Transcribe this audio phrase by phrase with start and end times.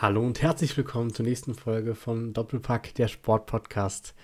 [0.00, 4.14] Hallo und herzlich willkommen zur nächsten Folge von Doppelpack, der Sportpodcast.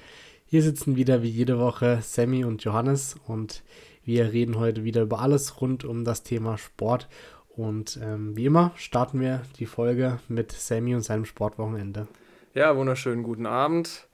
[0.46, 3.64] Hier sitzen wieder wie jede Woche Sammy und Johannes und
[4.04, 7.08] wir reden heute wieder über alles rund um das Thema Sport.
[7.49, 12.06] Und ähm, wie immer starten wir die Folge mit Sammy und seinem Sportwochenende.
[12.54, 14.06] Ja, wunderschönen guten Abend.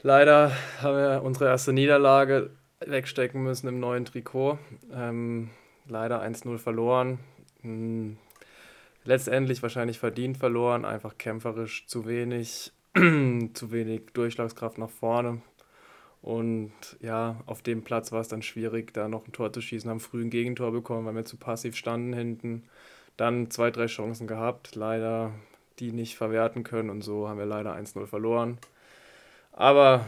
[0.00, 2.48] Leider haben wir unsere erste Niederlage
[2.80, 4.58] wegstecken müssen im neuen Trikot.
[4.90, 5.50] Ähm,
[5.86, 7.18] leider 1-0 verloren.
[7.60, 8.16] Hm,
[9.04, 15.42] letztendlich wahrscheinlich verdient verloren, einfach kämpferisch zu wenig, zu wenig Durchschlagskraft nach vorne.
[16.22, 19.90] Und ja, auf dem Platz war es dann schwierig, da noch ein Tor zu schießen,
[19.90, 22.62] haben früh ein Gegentor bekommen, weil wir zu passiv standen hinten.
[23.16, 25.32] Dann zwei, drei Chancen gehabt, leider
[25.80, 28.58] die nicht verwerten können und so haben wir leider 1-0 verloren.
[29.52, 30.06] Aber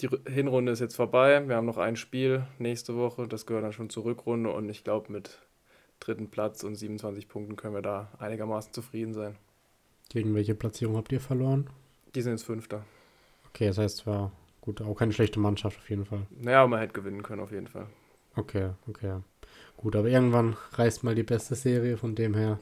[0.00, 1.46] die Hinrunde ist jetzt vorbei.
[1.48, 4.84] Wir haben noch ein Spiel nächste Woche, das gehört dann schon zur Rückrunde und ich
[4.84, 5.40] glaube, mit
[6.02, 9.36] dritten Platz und 27 Punkten können wir da einigermaßen zufrieden sein.
[10.08, 11.70] Gegen welche Platzierung habt ihr verloren?
[12.14, 12.84] Die sind jetzt Fünfter.
[13.48, 16.26] Okay, das heißt, war gut, auch keine schlechte Mannschaft auf jeden Fall.
[16.30, 17.86] Naja, man hätte gewinnen können auf jeden Fall.
[18.34, 19.20] Okay, okay.
[19.76, 22.58] Gut, aber irgendwann reißt mal die beste Serie, von dem her,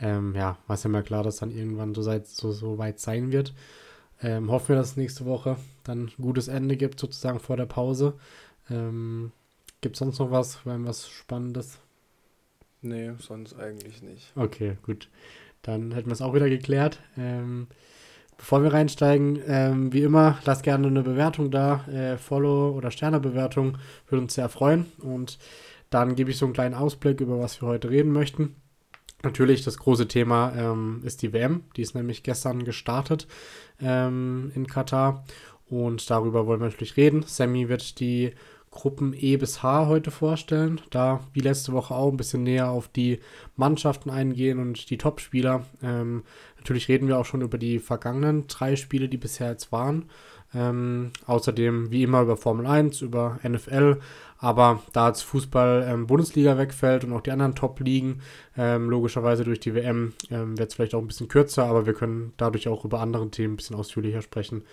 [0.00, 3.32] ähm, ja, war es ja mal klar, dass dann irgendwann so, so, so weit sein
[3.32, 3.54] wird.
[4.22, 7.66] Ähm, hoffen wir, dass es nächste Woche dann ein gutes Ende gibt, sozusagen vor der
[7.66, 8.14] Pause.
[8.70, 9.32] Ähm,
[9.80, 11.78] gibt es sonst noch was, was Spannendes?
[12.86, 14.32] Nee, sonst eigentlich nicht.
[14.36, 15.08] Okay, gut.
[15.62, 17.00] Dann hätten wir es auch wieder geklärt.
[17.18, 17.66] Ähm,
[18.36, 21.84] bevor wir reinsteigen, ähm, wie immer, lasst gerne eine Bewertung da.
[21.88, 23.78] Äh, Follow- oder Sternebewertung
[24.08, 24.86] würde uns sehr freuen.
[24.98, 25.38] Und
[25.90, 28.54] dann gebe ich so einen kleinen Ausblick, über was wir heute reden möchten.
[29.24, 31.64] Natürlich, das große Thema ähm, ist die WM.
[31.76, 33.26] Die ist nämlich gestern gestartet
[33.80, 35.24] ähm, in Katar.
[35.68, 37.24] Und darüber wollen wir natürlich reden.
[37.26, 38.32] Sammy wird die
[38.76, 40.80] Gruppen E bis H heute vorstellen.
[40.90, 43.18] Da, wie letzte Woche auch, ein bisschen näher auf die
[43.56, 45.64] Mannschaften eingehen und die Topspieler.
[45.82, 46.22] Ähm,
[46.58, 50.10] natürlich reden wir auch schon über die vergangenen drei Spiele, die bisher jetzt waren.
[50.54, 53.98] Ähm, außerdem, wie immer, über Formel 1, über NFL.
[54.38, 58.20] Aber da jetzt Fußball ähm, Bundesliga wegfällt und auch die anderen Top-Ligen,
[58.56, 61.94] ähm, logischerweise durch die WM, ähm, wird es vielleicht auch ein bisschen kürzer, aber wir
[61.94, 64.64] können dadurch auch über andere Themen ein bisschen ausführlicher sprechen.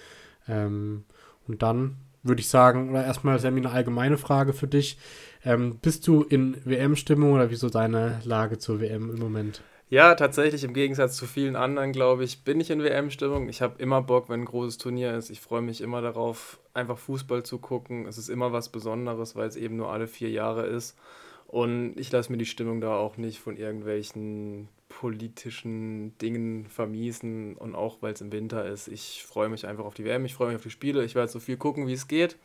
[0.47, 1.05] Ähm,
[1.47, 4.97] und dann würde ich sagen, oder erstmal Sammy eine allgemeine Frage für dich.
[5.45, 9.61] Ähm, bist du in WM-Stimmung oder wieso deine Lage zur WM im Moment?
[9.89, 13.47] Ja, tatsächlich im Gegensatz zu vielen anderen, glaube ich, bin ich in WM-Stimmung.
[13.49, 15.29] Ich habe immer Bock, wenn ein großes Turnier ist.
[15.29, 18.07] Ich freue mich immer darauf, einfach Fußball zu gucken.
[18.07, 20.97] Es ist immer was Besonderes, weil es eben nur alle vier Jahre ist.
[21.45, 27.75] Und ich lasse mir die Stimmung da auch nicht von irgendwelchen politischen Dingen vermiesen und
[27.75, 28.87] auch weil es im Winter ist.
[28.87, 31.03] Ich freue mich einfach auf die WM, ich freue mich auf die Spiele.
[31.03, 32.37] Ich werde so viel gucken, wie es geht.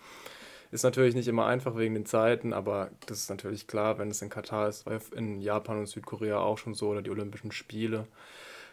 [0.70, 4.22] Ist natürlich nicht immer einfach wegen den Zeiten, aber das ist natürlich klar, wenn es
[4.22, 8.06] in Katar ist, in Japan und Südkorea auch schon so oder die Olympischen Spiele.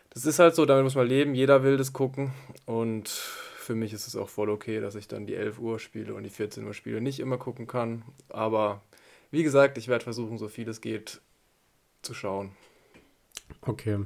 [0.09, 2.31] Das ist halt so, damit muss man leben, jeder will das gucken
[2.65, 6.13] und für mich ist es auch voll okay, dass ich dann die 11 Uhr Spiele
[6.13, 8.81] und die 14 Uhr Spiele nicht immer gucken kann, aber
[9.31, 11.21] wie gesagt, ich werde versuchen, so viel es geht
[12.01, 12.51] zu schauen.
[13.61, 13.97] Okay,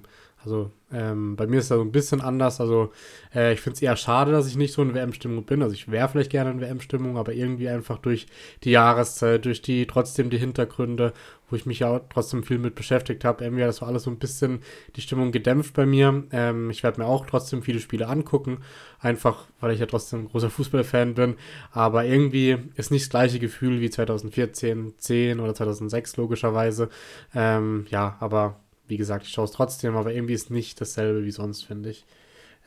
[0.44, 2.62] also ähm, bei mir ist das so ein bisschen anders.
[2.62, 2.92] Also
[3.36, 5.62] äh, ich finde es eher schade, dass ich nicht so in WM-Stimmung bin.
[5.62, 8.28] Also ich wäre vielleicht gerne in WM-Stimmung, aber irgendwie einfach durch
[8.64, 11.14] die Jahreszeit, durch die trotzdem die Hintergründe,
[11.50, 14.12] wo ich mich ja trotzdem viel mit beschäftigt habe, irgendwie hat das so alles so
[14.12, 14.62] ein bisschen
[14.96, 16.24] die Stimmung gedämpft bei mir.
[16.32, 18.60] Ähm, ich werde mir auch trotzdem viele Spiele angucken,
[19.00, 21.36] einfach weil ich ja trotzdem ein großer Fußballfan bin.
[21.72, 26.90] Aber irgendwie ist nicht das gleiche Gefühl wie 2014, 10 oder 2006 logischerweise.
[27.36, 28.56] Ähm, ja, aber
[28.90, 32.06] wie gesagt, ich schaue es trotzdem, aber irgendwie ist nicht dasselbe wie sonst, finde ich.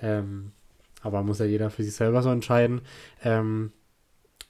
[0.00, 0.52] Ähm,
[1.02, 2.80] aber muss ja jeder für sich selber so entscheiden.
[3.22, 3.72] Ähm,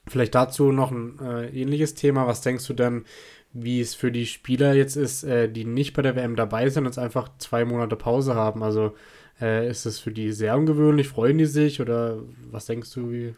[0.07, 2.27] vielleicht dazu noch ein äh, ähnliches Thema.
[2.27, 3.05] Was denkst du denn,
[3.53, 6.83] wie es für die Spieler jetzt ist, äh, die nicht bei der WM dabei sind
[6.83, 8.63] und jetzt einfach zwei Monate Pause haben?
[8.63, 8.95] Also
[9.41, 11.07] äh, ist es für die sehr ungewöhnlich?
[11.07, 12.19] Freuen die sich oder
[12.51, 13.11] was denkst du?
[13.11, 13.35] Wie?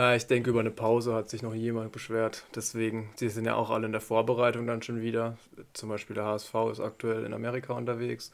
[0.00, 2.46] Äh, ich denke, über eine Pause hat sich noch jemand beschwert.
[2.54, 5.36] Deswegen, sie sind ja auch alle in der Vorbereitung dann schon wieder.
[5.74, 8.32] Zum Beispiel der HSV ist aktuell in Amerika unterwegs.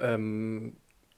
[0.00, 0.76] Ähm,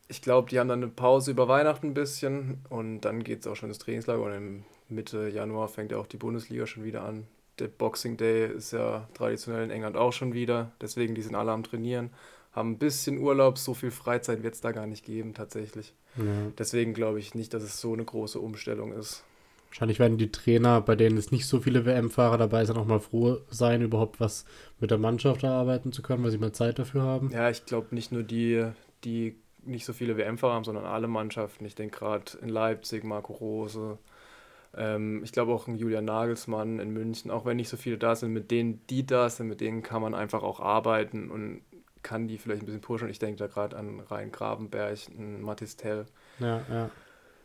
[0.08, 3.47] ich glaube, die haben dann eine Pause über Weihnachten ein bisschen und dann geht es
[3.47, 7.03] auch schon ins Trainingslager und im Mitte Januar fängt ja auch die Bundesliga schon wieder
[7.03, 7.26] an.
[7.58, 11.53] Der Boxing Day ist ja traditionell in England auch schon wieder, deswegen die sind alle
[11.53, 12.11] am Trainieren,
[12.53, 15.93] haben ein bisschen Urlaub, so viel Freizeit wird es da gar nicht geben tatsächlich.
[16.17, 16.25] Ja.
[16.56, 19.25] Deswegen glaube ich nicht, dass es so eine große Umstellung ist.
[19.69, 23.00] Wahrscheinlich werden die Trainer, bei denen es nicht so viele WM-Fahrer dabei sind, auch mal
[23.00, 24.44] froh sein, überhaupt was
[24.81, 27.31] mit der Mannschaft erarbeiten zu können, weil sie mal Zeit dafür haben.
[27.31, 28.67] Ja, ich glaube nicht nur die,
[29.05, 31.65] die nicht so viele WM-Fahrer haben, sondern alle Mannschaften.
[31.65, 33.99] Ich denke gerade in Leipzig, Marco Rose.
[34.75, 38.17] Ähm, ich glaube auch ein Julian Nagelsmann in München, auch wenn nicht so viele da
[38.17, 41.62] sind, mit denen, die da sind, mit denen kann man einfach auch arbeiten und
[42.03, 43.09] kann die vielleicht ein bisschen pushen.
[43.09, 44.99] Ich denke da gerade an Rhein Gravenberg,
[45.41, 46.06] Matistel.
[46.38, 46.91] Ja, ja.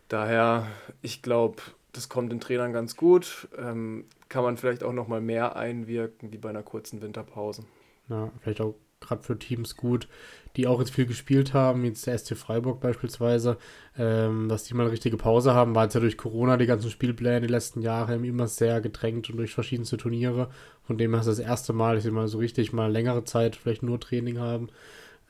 [0.07, 0.67] Daher,
[1.01, 1.57] ich glaube,
[1.93, 3.47] das kommt den Trainern ganz gut.
[3.57, 7.63] Ähm, kann man vielleicht auch noch mal mehr einwirken, wie bei einer kurzen Winterpause.
[8.09, 10.07] Ja, vielleicht auch gerade für Teams gut,
[10.55, 13.57] die auch jetzt viel gespielt haben, jetzt der SC Freiburg beispielsweise,
[13.97, 16.89] ähm, dass die mal eine richtige Pause haben, war jetzt ja durch Corona die ganzen
[16.89, 20.49] Spielpläne die letzten Jahre immer sehr gedrängt und durch verschiedenste Turniere.
[20.83, 23.55] Von dem her ist das erste Mal, dass sie mal so richtig mal längere Zeit
[23.55, 24.69] vielleicht nur Training haben.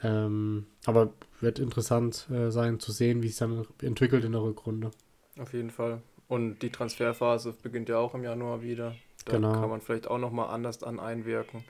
[0.03, 4.91] Ähm, aber wird interessant äh, sein zu sehen, wie es dann entwickelt in der Rückrunde.
[5.39, 6.01] Auf jeden Fall.
[6.33, 8.95] Und die Transferphase beginnt ja auch im Januar wieder.
[9.25, 9.51] Da genau.
[9.51, 11.63] kann man vielleicht auch nochmal anders an einwirken.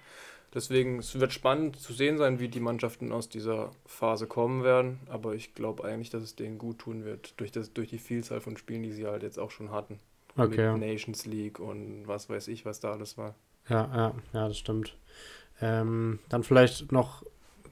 [0.54, 5.02] Deswegen, es wird spannend zu sehen sein, wie die Mannschaften aus dieser Phase kommen werden.
[5.10, 8.40] Aber ich glaube eigentlich, dass es denen gut tun wird, durch, das, durch die Vielzahl
[8.40, 10.00] von Spielen, die sie halt jetzt auch schon hatten.
[10.38, 10.72] Okay.
[10.72, 13.36] Mit Nations League und was weiß ich, was da alles war.
[13.68, 14.96] Ja, ja, ja, das stimmt.
[15.60, 17.24] Ähm, dann vielleicht noch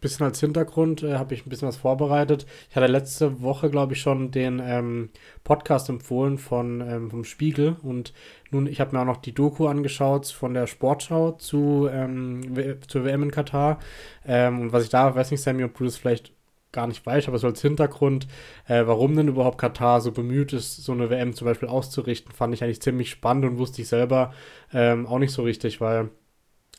[0.01, 2.45] bisschen als Hintergrund äh, habe ich ein bisschen was vorbereitet.
[2.69, 5.09] Ich hatte letzte Woche, glaube ich, schon den ähm,
[5.43, 8.13] Podcast empfohlen von ähm, vom Spiegel und
[8.49, 12.41] nun, ich habe mir auch noch die Doku angeschaut von der Sportschau zu ähm,
[12.87, 13.79] zur WM in Katar.
[14.25, 16.33] Ähm, und was ich da, weiß nicht, Sammy, du das vielleicht
[16.71, 18.27] gar nicht weiß, aber so als Hintergrund,
[18.67, 22.53] äh, warum denn überhaupt Katar so bemüht ist, so eine WM zum Beispiel auszurichten, fand
[22.53, 24.33] ich eigentlich ziemlich spannend und wusste ich selber
[24.73, 26.09] ähm, auch nicht so richtig, weil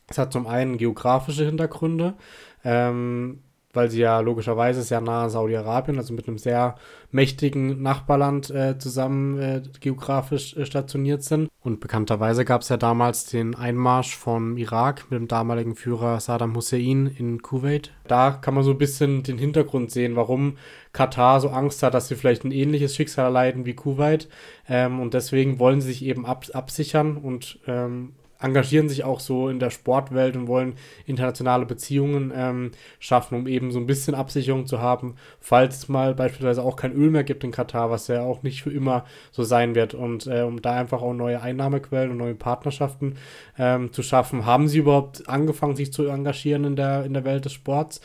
[0.09, 2.15] es hat zum einen geografische Hintergründe,
[2.65, 3.41] ähm,
[3.73, 6.77] weil sie ja logischerweise sehr nah an Saudi-Arabien, also mit einem sehr
[7.11, 11.49] mächtigen Nachbarland äh, zusammen äh, geografisch äh, stationiert sind.
[11.61, 16.55] Und bekannterweise gab es ja damals den Einmarsch vom Irak mit dem damaligen Führer Saddam
[16.55, 17.93] Hussein in Kuwait.
[18.07, 20.59] Da kann man so ein bisschen den Hintergrund sehen, warum
[20.93, 24.29] Katar so Angst hat, dass sie vielleicht ein ähnliches Schicksal erleiden wie Kuwait.
[24.69, 28.13] Ähm, und deswegen wollen sie sich eben ab absichern und ähm,
[28.43, 30.75] engagieren sich auch so in der Sportwelt und wollen
[31.07, 36.15] internationale Beziehungen ähm, schaffen, um eben so ein bisschen Absicherung zu haben, falls es mal
[36.15, 39.43] beispielsweise auch kein Öl mehr gibt in Katar, was ja auch nicht für immer so
[39.43, 39.95] sein wird.
[39.95, 43.15] Und äh, um da einfach auch neue Einnahmequellen und neue Partnerschaften
[43.59, 47.45] ähm, zu schaffen, haben sie überhaupt angefangen, sich zu engagieren in der, in der Welt
[47.45, 48.01] des Sports.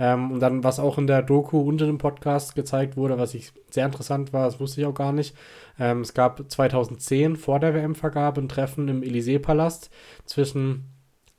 [0.00, 3.52] Ähm, und dann, was auch in der Doku unter dem Podcast gezeigt wurde, was ich
[3.70, 5.36] sehr interessant war, das wusste ich auch gar nicht,
[5.78, 9.90] ähm, es gab 2010 vor der WM-Vergabe ein Treffen im Élysée-Palast
[10.24, 10.86] zwischen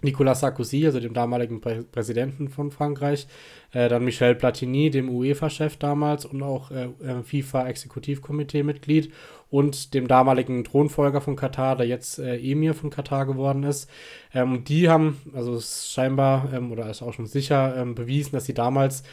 [0.03, 3.27] Nicolas Sarkozy, also dem damaligen Prä Präsidenten von Frankreich,
[3.71, 9.11] äh, dann Michel Platini, dem UEFA-Chef damals und auch äh, äh FIFA-Exekutivkomitee-Mitglied
[9.51, 13.89] und dem damaligen Thronfolger von Katar, der jetzt äh, Emir von Katar geworden ist.
[14.33, 18.45] Ähm, die haben, also ist scheinbar ähm, oder ist auch schon sicher ähm, bewiesen, dass
[18.45, 19.03] sie damals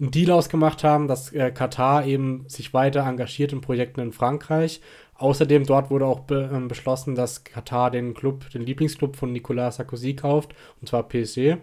[0.00, 4.80] einen Deal ausgemacht haben, dass äh, Katar eben sich weiter engagiert in Projekten in Frankreich.
[5.16, 9.76] Außerdem dort wurde auch be äh, beschlossen, dass Katar den Club, den Lieblingsclub von Nicolas
[9.76, 11.58] Sarkozy kauft, und zwar PSG.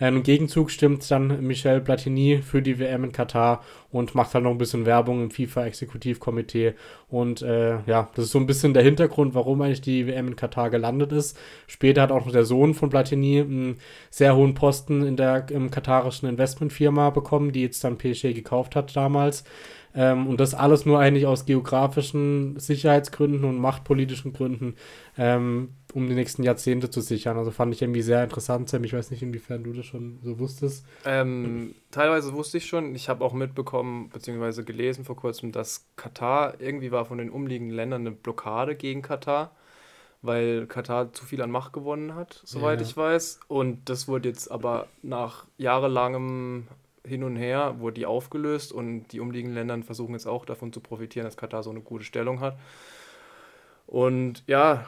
[0.00, 4.44] Äh, Im Gegenzug stimmt dann Michel Platini für die WM in Katar und macht halt
[4.44, 6.74] noch ein bisschen Werbung im FIFA-Exekutivkomitee.
[7.08, 10.36] Und äh, ja, das ist so ein bisschen der Hintergrund, warum eigentlich die WM in
[10.36, 11.38] Katar gelandet ist.
[11.66, 13.78] Später hat auch noch der Sohn von Platini einen
[14.10, 18.94] sehr hohen Posten in der im katarischen Investmentfirma bekommen, die jetzt dann PSG gekauft hat
[18.94, 19.44] damals.
[19.94, 24.74] Ähm, und das alles nur eigentlich aus geografischen Sicherheitsgründen und machtpolitischen Gründen,
[25.16, 27.36] ähm, um die nächsten Jahrzehnte zu sichern.
[27.36, 28.84] Also fand ich irgendwie sehr interessant, Sam.
[28.84, 30.84] Ich weiß nicht, inwiefern du das schon so wusstest.
[31.04, 32.94] Ähm, teilweise wusste ich schon.
[32.94, 37.76] Ich habe auch mitbekommen, beziehungsweise gelesen vor kurzem, dass Katar irgendwie war von den umliegenden
[37.76, 39.52] Ländern eine Blockade gegen Katar
[40.22, 42.86] weil Katar zu viel an Macht gewonnen hat, soweit ja.
[42.86, 43.40] ich weiß.
[43.48, 46.66] Und das wurde jetzt aber nach jahrelangem
[47.04, 50.80] hin und her, wurde die aufgelöst und die umliegenden Länder versuchen jetzt auch davon zu
[50.80, 52.58] profitieren, dass Katar so eine gute Stellung hat.
[53.86, 54.86] Und ja,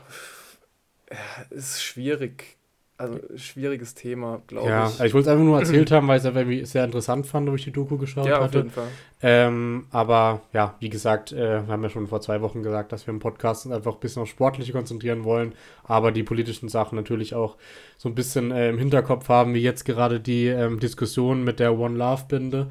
[1.50, 2.57] ist schwierig.
[2.97, 4.99] Also schwieriges Thema, glaube ja, ich.
[4.99, 7.50] Ja, ich wollte es einfach nur erzählt haben, weil ich es irgendwie sehr interessant fand,
[7.50, 8.43] wo ich die Doku geschaut ja, hatte.
[8.43, 8.88] Ja, auf jeden Fall.
[9.23, 13.07] Ähm, aber ja, wie gesagt, äh, wir haben ja schon vor zwei Wochen gesagt, dass
[13.07, 16.97] wir im Podcast uns einfach ein bisschen auf Sportliche konzentrieren wollen, aber die politischen Sachen
[16.97, 17.57] natürlich auch
[17.97, 21.79] so ein bisschen äh, im Hinterkopf haben, wie jetzt gerade die ähm, Diskussion mit der
[21.79, 22.67] One Love Binde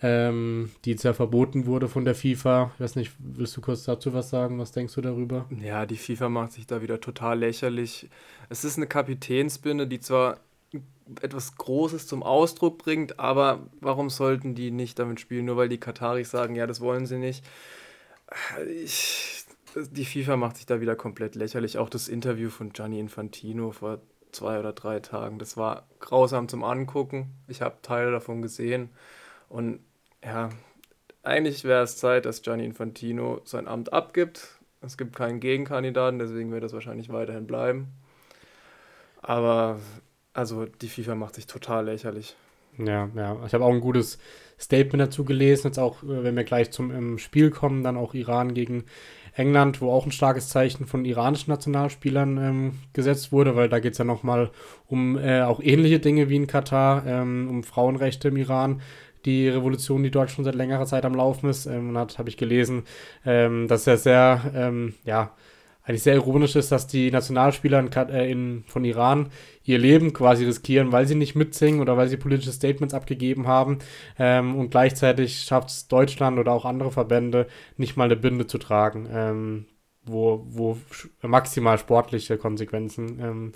[0.00, 2.72] ähm, die jetzt ja verboten wurde von der FIFA.
[2.74, 4.58] Ich weiß nicht, willst du kurz dazu was sagen?
[4.58, 5.46] Was denkst du darüber?
[5.60, 8.08] Ja, die FIFA macht sich da wieder total lächerlich.
[8.48, 10.38] Es ist eine Kapitänsbinde, die zwar
[11.22, 15.80] etwas Großes zum Ausdruck bringt, aber warum sollten die nicht damit spielen, nur weil die
[15.80, 17.44] Kataris sagen, ja, das wollen sie nicht.
[18.82, 19.44] Ich,
[19.90, 21.78] die FIFA macht sich da wieder komplett lächerlich.
[21.78, 24.00] Auch das Interview von Gianni Infantino vor
[24.32, 27.32] zwei oder drei Tagen, das war grausam zum Angucken.
[27.48, 28.90] Ich habe Teile davon gesehen
[29.48, 29.80] und
[30.24, 30.50] ja,
[31.22, 34.58] eigentlich wäre es Zeit, dass Gianni Infantino sein Amt abgibt.
[34.80, 37.88] Es gibt keinen Gegenkandidaten, deswegen wird es wahrscheinlich weiterhin bleiben.
[39.20, 39.80] Aber
[40.32, 42.36] also die FIFA macht sich total lächerlich.
[42.78, 43.44] Ja, ja.
[43.44, 44.18] Ich habe auch ein gutes
[44.58, 48.54] Statement dazu gelesen, jetzt auch, äh, wenn wir gleich zum Spiel kommen, dann auch Iran
[48.54, 48.84] gegen
[49.34, 53.92] England, wo auch ein starkes Zeichen von iranischen Nationalspielern ähm, gesetzt wurde, weil da geht
[53.92, 54.50] es ja nochmal
[54.86, 58.80] um äh, auch ähnliche Dinge wie in Katar, ähm, um Frauenrechte im Iran,
[59.24, 61.66] die Revolution, die dort schon seit längerer Zeit am Laufen ist.
[61.66, 62.84] Ähm, und hat, habe ich gelesen,
[63.24, 65.34] ähm, dass er sehr, ähm, ja,
[65.88, 69.30] eigentlich sehr ironisch ist, dass die Nationalspieler in, äh, in, von Iran
[69.64, 73.78] ihr Leben quasi riskieren, weil sie nicht mitsingen oder weil sie politische Statements abgegeben haben.
[74.18, 77.46] Ähm, und gleichzeitig schafft es Deutschland oder auch andere Verbände
[77.78, 79.64] nicht mal eine Binde zu tragen, ähm,
[80.04, 80.78] wo, wo
[81.22, 83.52] maximal sportliche Konsequenzen ähm,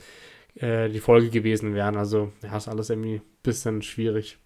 [0.54, 1.96] äh, die Folge gewesen wären.
[1.96, 4.38] Also ja, ist alles irgendwie ein bisschen schwierig.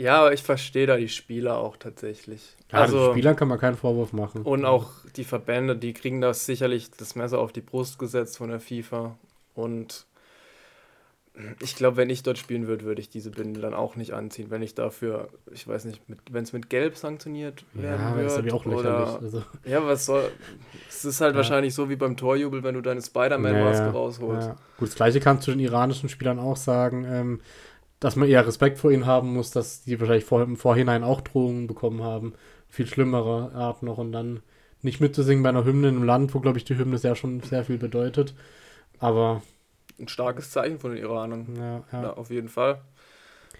[0.00, 2.56] Ja, aber ich verstehe da die Spieler auch tatsächlich.
[2.72, 4.42] Ja, also, den Spielern kann man keinen Vorwurf machen.
[4.42, 8.48] Und auch die Verbände, die kriegen das sicherlich das Messer auf die Brust gesetzt von
[8.48, 9.18] der FIFA.
[9.54, 10.06] Und
[11.60, 14.46] ich glaube, wenn ich dort spielen würde, würde ich diese Binde dann auch nicht anziehen.
[14.48, 18.46] Wenn ich dafür, ich weiß nicht, wenn es mit Gelb sanktioniert werden ja, wird.
[18.46, 19.42] Ja, auch oder, also.
[19.66, 20.30] Ja, was soll.
[20.88, 21.36] Es ist halt ja.
[21.36, 24.48] wahrscheinlich so wie beim Torjubel, wenn du deine Spider-Man-Maske ja, rausholst.
[24.78, 27.04] Gut, das gleiche kannst du den iranischen Spielern auch sagen.
[27.04, 27.40] Ähm,
[28.00, 31.20] dass man eher Respekt vor ihnen haben muss, dass die wahrscheinlich vor, im Vorhinein auch
[31.20, 32.32] Drohungen bekommen haben.
[32.68, 34.42] Viel schlimmere Art noch und dann
[34.82, 37.40] nicht mitzusingen bei einer Hymne in einem Land, wo, glaube ich, die Hymne sehr schon
[37.40, 38.34] sehr viel bedeutet.
[38.98, 39.42] Aber.
[39.98, 41.54] Ein starkes Zeichen von den Iranern.
[41.56, 42.02] Ja, ja.
[42.02, 42.80] ja, auf jeden Fall.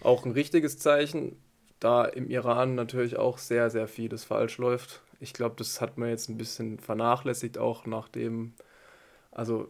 [0.02, 1.36] Auch ein richtiges Zeichen,
[1.78, 5.02] da im Iran natürlich auch sehr, sehr vieles falsch läuft.
[5.18, 8.54] Ich glaube, das hat man jetzt ein bisschen vernachlässigt, auch nachdem,
[9.32, 9.68] also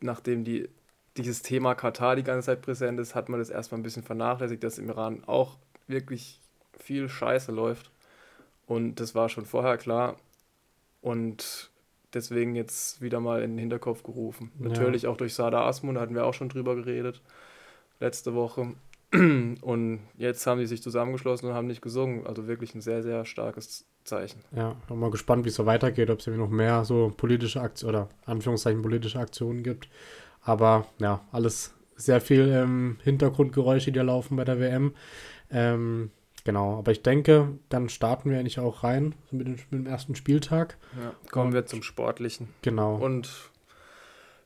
[0.00, 0.70] nachdem die
[1.16, 4.62] dieses Thema Katar die ganze Zeit präsent ist, hat man das erstmal ein bisschen vernachlässigt,
[4.62, 5.56] dass im Iran auch
[5.86, 6.40] wirklich
[6.78, 7.90] viel Scheiße läuft.
[8.66, 10.16] Und das war schon vorher klar.
[11.00, 11.70] Und
[12.14, 14.50] deswegen jetzt wieder mal in den Hinterkopf gerufen.
[14.58, 14.68] Ja.
[14.68, 17.22] Natürlich auch durch Sada Asmun, da hatten wir auch schon drüber geredet
[18.00, 18.74] letzte Woche.
[19.12, 22.26] Und jetzt haben die sich zusammengeschlossen und haben nicht gesungen.
[22.26, 24.40] Also wirklich ein sehr, sehr starkes Zeichen.
[24.54, 27.60] Ja, bin mal gespannt, wie es so weitergeht, ob es irgendwie noch mehr so politische
[27.60, 29.88] Aktionen oder Anführungszeichen politische Aktionen gibt.
[30.46, 34.94] Aber ja, alles sehr viel ähm, Hintergrundgeräusche, die da laufen bei der WM.
[35.50, 36.10] Ähm,
[36.44, 40.14] genau, aber ich denke, dann starten wir eigentlich auch rein mit dem, mit dem ersten
[40.14, 40.76] Spieltag.
[40.96, 42.48] Ja, kommen Und, wir zum Sportlichen.
[42.62, 42.94] Genau.
[42.94, 43.50] Und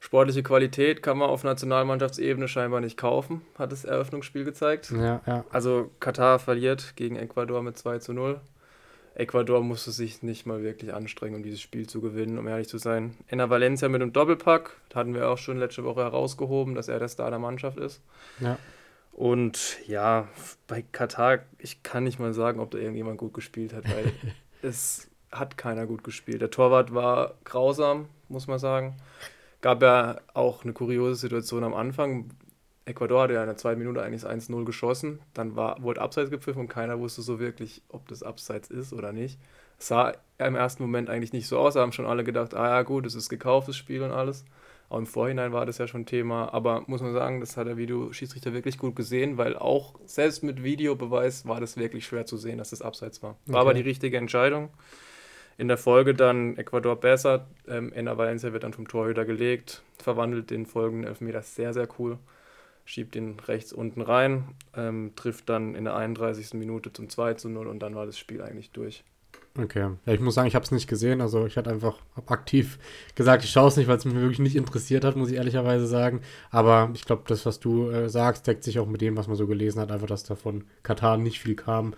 [0.01, 4.91] sportliche Qualität kann man auf Nationalmannschaftsebene scheinbar nicht kaufen, hat das Eröffnungsspiel gezeigt.
[4.91, 5.45] Ja, ja.
[5.51, 8.41] Also Katar verliert gegen Ecuador mit 2 zu 0.
[9.15, 12.79] Ecuador musste sich nicht mal wirklich anstrengen, um dieses Spiel zu gewinnen, um ehrlich zu
[12.79, 13.17] sein.
[13.27, 17.09] Enna Valencia mit einem Doppelpack, hatten wir auch schon letzte Woche herausgehoben, dass er der
[17.09, 18.01] Star der Mannschaft ist.
[18.41, 18.59] Ja.
[19.13, 20.29] Und ja,
[20.67, 24.13] bei Katar, ich kann nicht mal sagen, ob da irgendjemand gut gespielt hat, weil
[24.63, 26.41] es hat keiner gut gespielt.
[26.41, 28.97] Der Torwart war grausam, muss man sagen.
[29.61, 32.31] Gab ja auch eine kuriose Situation am Anfang,
[32.91, 35.21] Ecuador hatte ja in der zweiten Minute eigentlich 1-0 geschossen.
[35.35, 39.13] Dann war, wurde Abseits gepfiffen und keiner wusste so wirklich, ob das Abseits ist oder
[39.13, 39.39] nicht.
[39.79, 41.75] Es sah im ersten Moment eigentlich nicht so aus.
[41.75, 44.45] Da haben schon alle gedacht, ah ja gut, es ist gekauftes Spiel und alles.
[44.91, 46.53] Auch im Vorhinein war das ja schon Thema.
[46.53, 50.63] Aber muss man sagen, das hat der Videoschiedsrichter wirklich gut gesehen, weil auch selbst mit
[50.63, 53.37] Videobeweis war das wirklich schwer zu sehen, dass das Abseits war.
[53.47, 53.61] War okay.
[53.61, 54.69] aber die richtige Entscheidung.
[55.57, 57.47] In der Folge dann Ecuador besser.
[57.69, 62.19] Ähm, Enna Valencia wird dann vom Torhüter gelegt, verwandelt den folgenden Elfmeter sehr, sehr cool
[62.85, 64.45] schiebt ihn rechts unten rein,
[64.75, 66.55] ähm, trifft dann in der 31.
[66.55, 69.05] Minute zum 2 zu 0 und dann war das Spiel eigentlich durch.
[69.59, 69.91] Okay.
[70.07, 71.21] Ja, ich muss sagen, ich habe es nicht gesehen.
[71.21, 72.79] Also ich hatte einfach aktiv
[73.15, 75.87] gesagt, ich schaue es nicht, weil es mich wirklich nicht interessiert hat, muss ich ehrlicherweise
[75.87, 76.21] sagen.
[76.51, 79.37] Aber ich glaube, das, was du äh, sagst, deckt sich auch mit dem, was man
[79.37, 79.91] so gelesen hat.
[79.91, 81.95] Einfach, dass da von Katar nicht viel kam.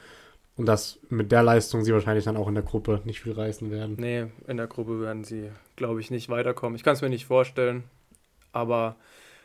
[0.56, 3.70] Und dass mit der Leistung sie wahrscheinlich dann auch in der Gruppe nicht viel reißen
[3.70, 3.96] werden.
[3.98, 6.76] Nee, in der Gruppe werden sie, glaube ich, nicht weiterkommen.
[6.76, 7.84] Ich kann es mir nicht vorstellen.
[8.52, 8.96] Aber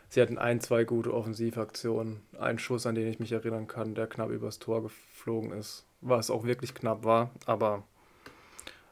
[0.09, 2.21] sie hatten ein, zwei gute Offensivaktionen.
[2.39, 5.85] Ein Schuss, an den ich mich erinnern kann, der knapp übers Tor geflogen ist.
[6.01, 7.83] Was auch wirklich knapp war, aber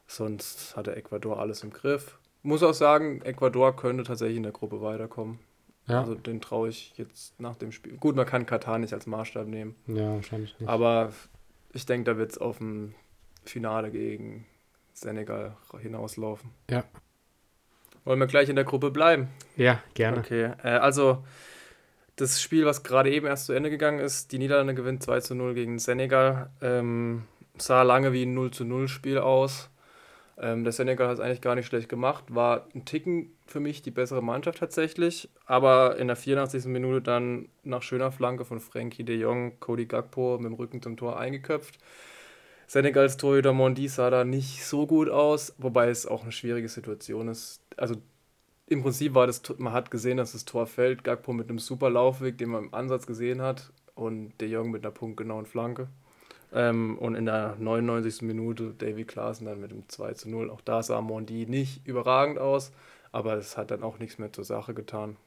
[0.07, 2.17] sonst hatte Ecuador alles im Griff.
[2.41, 5.39] Muss auch sagen, Ecuador könnte tatsächlich in der Gruppe weiterkommen.
[5.87, 6.01] Ja.
[6.01, 7.97] Also den traue ich jetzt nach dem Spiel.
[7.97, 9.75] Gut, man kann Katar nicht als Maßstab nehmen.
[9.87, 10.67] Ja, wahrscheinlich nicht.
[10.67, 11.11] Aber
[11.73, 12.95] ich denke, da wird es auf ein
[13.43, 14.45] Finale gegen
[14.93, 16.51] Senegal hinauslaufen.
[16.69, 16.83] Ja.
[18.05, 19.27] Wollen wir gleich in der Gruppe bleiben?
[19.57, 20.19] Ja, gerne.
[20.19, 21.23] Okay, äh, also
[22.15, 25.35] das Spiel, was gerade eben erst zu Ende gegangen ist, die Niederlande gewinnt 2 zu
[25.35, 27.23] 0 gegen Senegal, ähm,
[27.57, 29.69] sah lange wie ein 0 zu 0 Spiel aus.
[30.37, 33.81] Ähm, der Senegal hat es eigentlich gar nicht schlecht gemacht, war ein Ticken für mich
[33.81, 36.65] die bessere Mannschaft tatsächlich, aber in der 84.
[36.65, 40.97] Minute dann nach schöner Flanke von Frankie de Jong, Cody Gagpo mit dem Rücken zum
[40.97, 41.79] Tor eingeköpft.
[42.67, 47.27] Senegals Torhüter Mondi sah da nicht so gut aus, wobei es auch eine schwierige Situation
[47.27, 47.61] ist.
[47.77, 47.95] Also
[48.67, 51.03] im Prinzip war das, man hat gesehen, dass das Tor fällt.
[51.03, 53.71] Gagpo mit einem super Laufweg, den man im Ansatz gesehen hat.
[53.93, 55.87] und De Jong mit einer punktgenauen Flanke.
[56.53, 58.23] Ähm, und in der 99.
[58.23, 60.49] Minute Davy Klaassen dann mit dem 2 zu 0.
[60.49, 62.71] Auch da sah Mondi nicht überragend aus,
[63.11, 65.17] aber es hat dann auch nichts mehr zur Sache getan.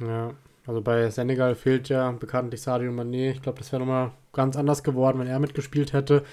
[0.00, 0.34] Ja,
[0.66, 3.32] also bei Senegal fehlt ja bekanntlich Sadio Mané.
[3.32, 6.24] Ich glaube, das wäre nochmal ganz anders geworden, wenn er mitgespielt hätte.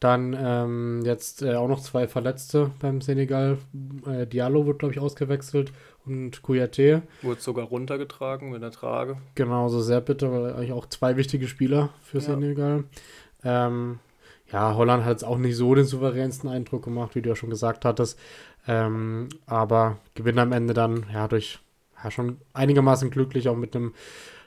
[0.00, 3.58] Dann ähm, jetzt äh, auch noch zwei Verletzte beim Senegal.
[4.06, 5.72] Äh, Diallo wird, glaube ich, ausgewechselt
[6.04, 7.02] und Kouyaté.
[7.22, 9.16] Wurde sogar runtergetragen mit der Trage.
[9.34, 12.24] Genau, so sehr bitter, weil eigentlich auch zwei wichtige Spieler für ja.
[12.24, 12.84] Senegal.
[13.42, 13.98] Ähm,
[14.52, 17.50] ja, Holland hat jetzt auch nicht so den souveränsten Eindruck gemacht, wie du ja schon
[17.50, 18.18] gesagt hattest.
[18.68, 21.58] Ähm, aber gewinnen am Ende dann ja durch
[22.02, 23.94] ja, schon einigermaßen glücklich, auch mit einem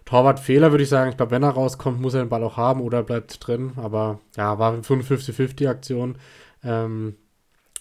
[0.09, 1.11] Torwartfehler, würde ich sagen.
[1.11, 3.73] Ich glaube, wenn er rauskommt, muss er den Ball auch haben oder bleibt drin.
[3.77, 6.17] Aber ja, war eine 50-50-Aktion.
[6.63, 7.15] Ähm,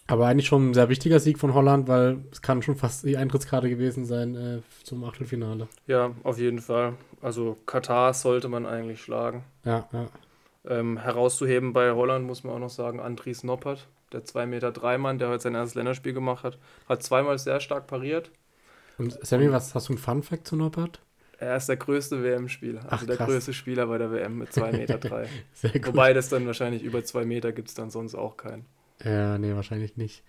[0.07, 3.17] aber eigentlich schon ein sehr wichtiger Sieg von Holland, weil es kann schon fast die
[3.17, 5.69] Eintrittskarte gewesen sein äh, zum Achtelfinale.
[5.87, 6.95] Ja, auf jeden Fall.
[7.23, 9.45] Also Katar sollte man eigentlich schlagen.
[9.65, 10.07] Ja, ja.
[10.67, 14.99] Ähm, herauszuheben bei Holland muss man auch noch sagen, Andries Noppert, der 2,3 Meter drei
[14.99, 16.59] Mann, der heute sein erstes Länderspiel gemacht hat,
[16.89, 18.31] hat zweimal sehr stark pariert.
[18.99, 21.01] Und Sammy, was hast du ein Fun Fact zu Noppert?
[21.41, 24.73] Er ist der größte WM-Spieler, also Ach, der größte Spieler bei der WM mit 2,3
[24.73, 24.99] Meter.
[24.99, 25.29] Drei.
[25.53, 25.87] Sehr gut.
[25.87, 28.67] Wobei das dann wahrscheinlich über 2 Meter gibt es dann sonst auch keinen.
[29.05, 30.25] Ja, nee, wahrscheinlich nicht.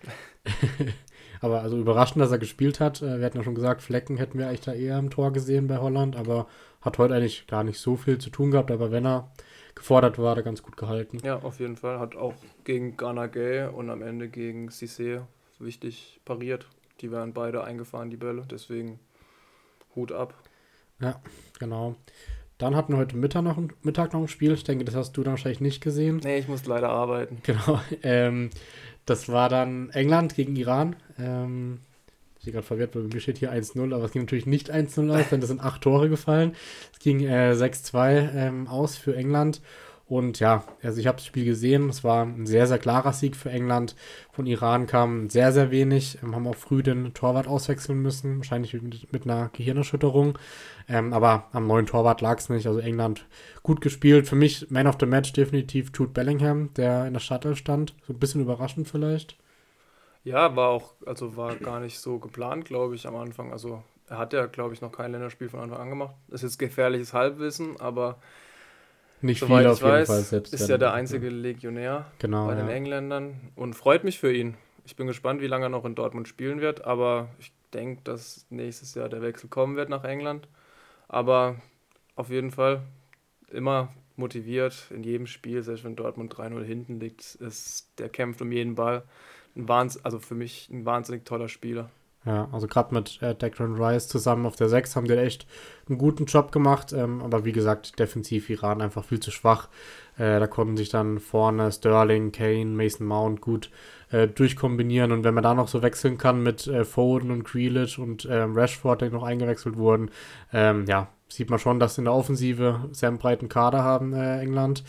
[1.42, 3.02] aber also überraschend, dass er gespielt hat.
[3.02, 5.68] Äh, wir hatten ja schon gesagt, Flecken hätten wir eigentlich da eher im Tor gesehen
[5.68, 6.48] bei Holland, aber
[6.82, 8.70] hat heute eigentlich gar nicht so viel zu tun gehabt.
[8.70, 9.32] Aber wenn er
[9.74, 11.18] gefordert war, hat er ganz gut gehalten.
[11.24, 12.00] Ja, auf jeden Fall.
[12.00, 12.36] Hat auch
[12.66, 15.22] gegen Ghana Gay und am Ende gegen Cissé
[15.58, 16.68] wichtig pariert.
[17.02, 18.46] Die werden beide eingefahren, die Bälle.
[18.50, 19.00] Deswegen
[19.96, 20.36] Hut ab.
[21.02, 21.22] Ja,
[21.60, 21.96] genau.
[22.58, 24.54] Dann hatten wir heute Mittag noch, ein, Mittag noch ein Spiel.
[24.54, 26.20] Ich denke, das hast du dann wahrscheinlich nicht gesehen.
[26.24, 27.38] Nee, ich muss leider arbeiten.
[27.44, 27.80] Genau.
[28.04, 28.50] Ähm,
[29.06, 30.96] das war dann England gegen Iran.
[31.18, 31.80] Ähm,
[32.38, 35.12] ich bin gerade verwirrt, weil mir steht hier 1-0, aber es ging natürlich nicht 1-0
[35.12, 36.56] aus, denn das sind acht Tore gefallen.
[36.94, 39.62] Es ging äh, 6-2 ähm, aus für England.
[40.10, 41.88] Und ja, also ich habe das Spiel gesehen.
[41.88, 43.96] Es war ein sehr, sehr klarer Sieg für England.
[44.32, 46.18] Von Iran kam sehr, sehr wenig.
[46.24, 48.38] Ähm, haben auch früh den Torwart auswechseln müssen.
[48.38, 50.40] Wahrscheinlich mit, mit einer Gehirnerschütterung.
[50.88, 52.66] Ähm, aber am neuen Torwart lag es nicht.
[52.66, 53.28] Also England
[53.62, 54.28] gut gespielt.
[54.28, 57.94] Für mich Man of the Match definitiv Jude Bellingham, der in der Startelf stand.
[58.08, 59.38] So ein bisschen überraschend vielleicht.
[60.24, 63.52] Ja, war auch, also war gar nicht so geplant, glaube ich, am Anfang.
[63.52, 66.16] Also er hat ja, glaube ich, noch kein Länderspiel von Anfang an gemacht.
[66.30, 68.18] Das ist jetzt gefährliches Halbwissen, aber
[69.22, 70.54] nicht Soweit viel auf jeden weiß, Fall selbst.
[70.54, 72.74] Ist ja der einzige Legionär genau, bei den ja.
[72.74, 74.56] Engländern und freut mich für ihn.
[74.86, 78.46] Ich bin gespannt, wie lange er noch in Dortmund spielen wird, aber ich denke, dass
[78.50, 80.48] nächstes Jahr der Wechsel kommen wird nach England.
[81.08, 81.58] Aber
[82.16, 82.82] auf jeden Fall
[83.52, 88.52] immer motiviert in jedem Spiel, selbst wenn Dortmund 3-0 hinten liegt, ist der kämpft um
[88.52, 89.04] jeden Ball.
[89.56, 91.90] Ein Wahns also für mich ein wahnsinnig toller Spieler.
[92.26, 95.48] Ja, also gerade mit äh, Declan Rice zusammen auf der 6 haben die echt
[95.88, 96.92] einen guten Job gemacht.
[96.92, 99.70] Ähm, aber wie gesagt, defensiv Iran einfach viel zu schwach.
[100.18, 103.72] Äh, da konnten sich dann vorne Sterling, Kane, Mason Mount gut
[104.12, 105.14] äh, durchkombinieren.
[105.14, 108.54] Und wenn man da noch so wechseln kann mit äh, Foden und Grealish und ähm,
[108.54, 110.12] Rashford, die noch eingewechselt wurden,
[110.52, 114.14] ähm, ja, sieht man schon, dass sie in der Offensive sehr einen breiten Kader haben,
[114.14, 114.84] äh, England.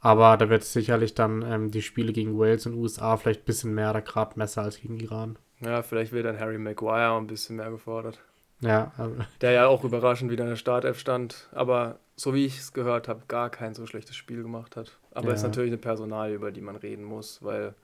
[0.00, 3.74] Aber da wird sicherlich dann ähm, die Spiele gegen Wales und USA vielleicht ein bisschen
[3.74, 5.36] mehr der Gradmesser als gegen Iran.
[5.60, 8.20] Ja, vielleicht wird dann Harry Maguire ein bisschen mehr gefordert.
[8.60, 8.92] Ja.
[9.40, 13.08] Der ja auch überraschend wieder in der Startelf stand, aber so wie ich es gehört
[13.08, 14.98] habe, gar kein so schlechtes Spiel gemacht hat.
[15.12, 15.34] Aber ja.
[15.34, 17.74] ist natürlich eine Personalie, über die man reden muss, weil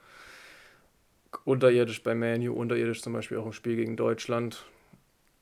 [1.45, 4.65] unterirdisch bei Manu, unterirdisch zum Beispiel auch im Spiel gegen Deutschland.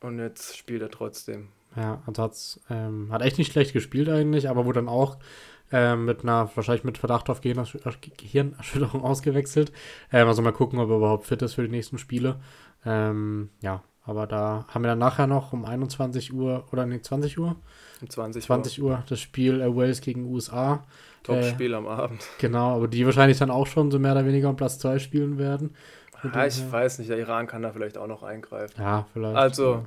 [0.00, 1.48] Und jetzt spielt er trotzdem.
[1.76, 2.30] Ja, also
[2.68, 5.18] ähm, hat echt nicht schlecht gespielt eigentlich, aber wurde dann auch
[5.72, 9.72] ähm, mit einer, wahrscheinlich mit Verdacht auf Gehirnerschütterung ausgewechselt.
[10.12, 12.36] Ähm, also mal gucken, ob er überhaupt fit ist für die nächsten Spiele.
[12.84, 17.38] Ähm, ja, aber da haben wir dann nachher noch um 21 Uhr oder nee, 20
[17.38, 17.56] Uhr?
[18.00, 18.90] Um 20, 20 Uhr.
[18.90, 20.84] Uhr das Spiel äh, Wales gegen USA.
[21.22, 22.26] Top-Spiel äh, am Abend.
[22.38, 25.38] Genau, aber die wahrscheinlich dann auch schon so mehr oder weniger um Platz 2 spielen
[25.38, 25.74] werden.
[26.24, 28.80] Ja, ich äh, weiß nicht, der Iran kann da vielleicht auch noch eingreifen.
[28.80, 29.36] Ja, vielleicht.
[29.36, 29.84] Also, ja.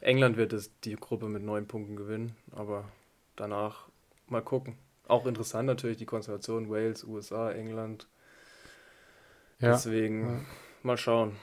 [0.00, 2.84] England wird es die Gruppe mit neun Punkten gewinnen, aber
[3.36, 3.86] danach
[4.28, 4.76] mal gucken.
[5.12, 8.06] Auch interessant natürlich die Konstellation Wales, USA, England.
[9.58, 9.72] Ja.
[9.72, 10.40] Deswegen ja.
[10.82, 11.36] mal schauen.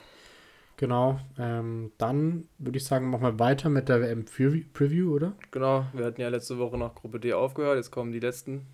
[0.76, 1.20] Genau.
[1.38, 5.36] Ähm, dann würde ich sagen, machen wir weiter mit der WM-Preview, oder?
[5.52, 5.84] Genau.
[5.92, 7.76] Wir hatten ja letzte Woche nach Gruppe D aufgehört.
[7.76, 8.66] Jetzt kommen die letzten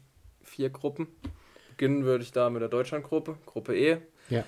[0.43, 1.09] vier Gruppen.
[1.69, 3.99] Beginnen würde ich da mit der Deutschland-Gruppe, Gruppe E.
[4.31, 4.45] Ja.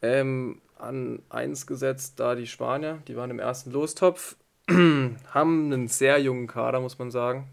[0.00, 4.36] Ähm, an 1 gesetzt, da die Spanier, die waren im ersten Lostopf,
[4.70, 7.50] haben einen sehr jungen Kader, muss man sagen.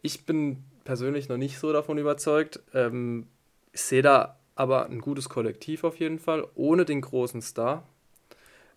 [0.00, 2.60] Ich bin persönlich noch nicht so davon überzeugt.
[2.72, 3.26] Ähm,
[3.72, 7.86] ich sehe da aber ein gutes Kollektiv auf jeden Fall, ohne den großen Star.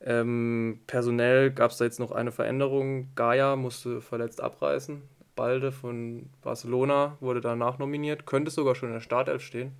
[0.01, 3.09] Ähm, personell gab es da jetzt noch eine Veränderung.
[3.15, 5.01] Gaia musste verletzt abreißen.
[5.35, 8.25] Balde von Barcelona wurde danach nominiert.
[8.25, 9.73] Könnte sogar schon in der Startelf stehen.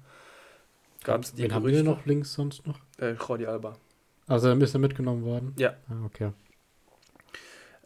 [1.04, 2.80] Gab es die Wen haben wir noch links sonst noch?
[3.00, 3.76] Äh, Jordi Alba.
[4.28, 5.54] Also dann bist du mitgenommen worden?
[5.58, 5.74] Ja.
[5.90, 6.32] Ah, okay.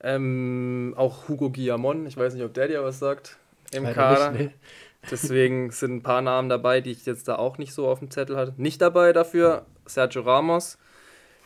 [0.03, 3.37] Ähm, auch Hugo Guillamon, ich weiß nicht, ob der dir was sagt,
[3.73, 4.31] im Leider Kader.
[4.31, 4.51] Nicht, nee.
[5.09, 8.11] Deswegen sind ein paar Namen dabei, die ich jetzt da auch nicht so auf dem
[8.11, 8.53] Zettel hatte.
[8.57, 10.77] Nicht dabei dafür Sergio Ramos,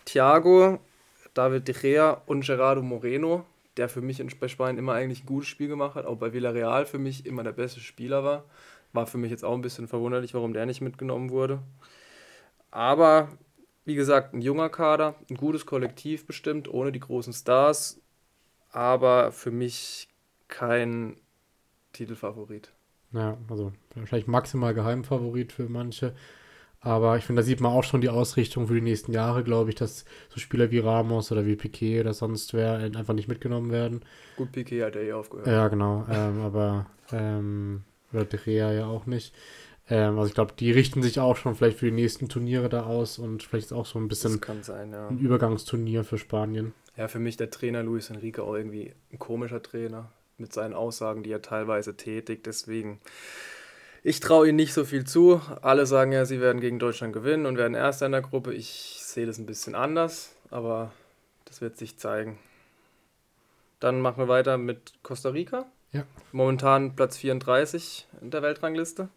[0.04, 0.80] Thiago,
[1.34, 3.46] David De Gea und Gerardo Moreno,
[3.78, 6.86] der für mich in Spanien immer eigentlich ein gutes Spiel gemacht hat, auch bei Villarreal
[6.86, 8.46] für mich immer der beste Spieler war.
[8.94, 11.60] War für mich jetzt auch ein bisschen verwunderlich, warum der nicht mitgenommen wurde.
[12.72, 13.30] Aber
[13.86, 18.02] wie gesagt, ein junger Kader, ein gutes Kollektiv bestimmt, ohne die großen Stars,
[18.72, 20.10] aber für mich
[20.48, 21.18] kein
[21.96, 22.72] Titelfavorit.
[23.12, 26.14] Ja, also wahrscheinlich maximal Geheimfavorit für manche.
[26.82, 29.72] Aber ich finde, da sieht man auch schon die Ausrichtung für die nächsten Jahre, glaube
[29.72, 33.72] ich, dass so Spieler wie Ramos oder wie Piquet oder sonst wer einfach nicht mitgenommen
[33.72, 34.02] werden.
[34.38, 35.48] Gut, Piquet hat er eh aufgehört.
[35.48, 36.06] Ja, genau.
[36.12, 39.34] ähm, aber, ähm, oder De Gea ja auch nicht.
[39.90, 42.84] Ähm, also ich glaube, die richten sich auch schon vielleicht für die nächsten Turniere da
[42.84, 45.08] aus und vielleicht ist auch so ein bisschen sein, ja.
[45.08, 46.74] ein Übergangsturnier für Spanien.
[46.98, 51.24] Ja, für mich der Trainer Luis Enrique auch irgendwie ein komischer Trainer mit seinen Aussagen,
[51.24, 52.46] die er teilweise tätigt.
[52.46, 53.00] Deswegen,
[54.04, 55.42] ich traue ihm nicht so viel zu.
[55.62, 58.54] Alle sagen ja, sie werden gegen Deutschland gewinnen und werden Erster in der Gruppe.
[58.54, 60.92] Ich sehe das ein bisschen anders, aber
[61.46, 62.38] das wird sich zeigen.
[63.80, 65.66] Dann machen wir weiter mit Costa Rica.
[65.92, 66.04] Ja.
[66.32, 69.10] Momentan Platz 34 in der Weltrangliste.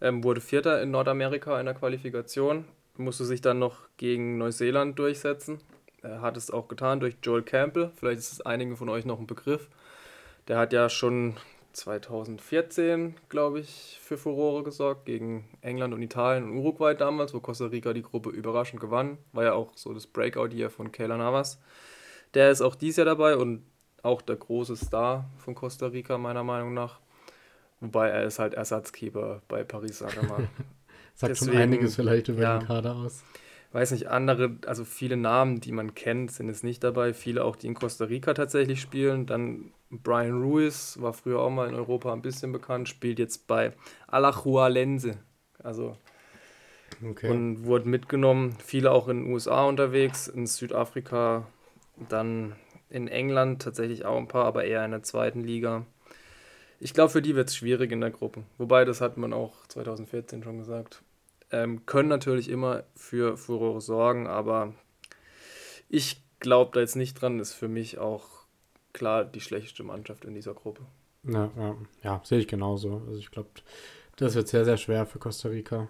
[0.00, 2.64] Ähm, wurde Vierter in Nordamerika in der Qualifikation.
[2.96, 5.60] Musste sich dann noch gegen Neuseeland durchsetzen.
[6.02, 7.90] Er hat es auch getan durch Joel Campbell.
[7.96, 9.68] Vielleicht ist es einigen von euch noch ein Begriff.
[10.48, 11.34] Der hat ja schon
[11.74, 17.66] 2014, glaube ich, für Furore gesorgt gegen England und Italien und Uruguay damals, wo Costa
[17.66, 19.18] Rica die Gruppe überraschend gewann.
[19.32, 21.60] War ja auch so das Breakout hier von Kayla Navas.
[22.34, 23.62] Der ist auch dieses Jahr dabei und
[24.02, 26.98] auch der große Star von Costa Rica, meiner Meinung nach.
[27.80, 30.48] Wobei er ist halt Ersatzkeeper bei Paris Saint-Germain.
[31.14, 33.22] Sagt Deswegen, schon einiges vielleicht über ja, den Kader aus
[33.72, 37.12] weiß nicht, andere, also viele Namen, die man kennt, sind jetzt nicht dabei.
[37.12, 39.26] Viele auch, die in Costa Rica tatsächlich spielen.
[39.26, 43.72] Dann Brian Ruiz war früher auch mal in Europa ein bisschen bekannt, spielt jetzt bei
[44.06, 45.18] Alajualense.
[45.62, 45.96] Also
[47.02, 47.30] okay.
[47.30, 48.56] und wurde mitgenommen.
[48.64, 51.46] Viele auch in den USA unterwegs, in Südafrika,
[52.08, 52.54] dann
[52.90, 55.84] in England tatsächlich auch ein paar, aber eher in der zweiten Liga.
[56.80, 58.44] Ich glaube, für die wird es schwierig in der Gruppe.
[58.56, 61.02] Wobei, das hat man auch 2014 schon gesagt.
[61.50, 64.74] Ähm, können natürlich immer für Furore sorgen, aber
[65.88, 68.37] ich glaube da jetzt nicht dran, ist für mich auch
[68.92, 70.82] klar die schlechteste Mannschaft in dieser Gruppe.
[71.24, 73.02] Ja, ja, ja sehe ich genauso.
[73.06, 73.48] Also ich glaube,
[74.16, 75.88] das wird sehr, sehr schwer für Costa Rica.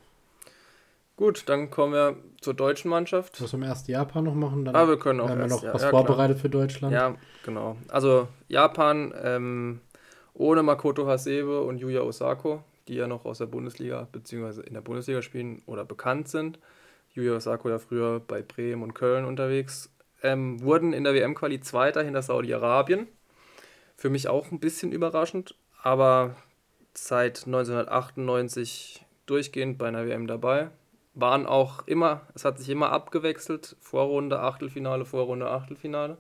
[1.17, 3.43] Gut, dann kommen wir zur deutschen Mannschaft.
[3.43, 4.65] Was wir erst Japan noch machen?
[4.65, 6.43] Dann ah, wir können auch haben wir noch ja, was ja, vorbereitet klar.
[6.43, 6.93] für Deutschland.
[6.93, 7.77] Ja, genau.
[7.89, 9.81] Also Japan ähm,
[10.35, 14.63] ohne Makoto Hasebe und Yuya Osako die ja noch aus der Bundesliga bzw.
[14.63, 16.59] in der Bundesliga spielen oder bekannt sind.
[17.13, 19.91] Julia Osako ja früher bei Bremen und Köln unterwegs.
[20.23, 23.07] Ähm, wurden in der WM-Quali Zweiter hinter Saudi-Arabien.
[23.97, 26.37] Für mich auch ein bisschen überraschend, aber
[26.95, 30.71] seit 1998 durchgehend bei einer WM dabei.
[31.15, 36.17] Waren auch immer, es hat sich immer abgewechselt, Vorrunde, Achtelfinale, Vorrunde, Achtelfinale.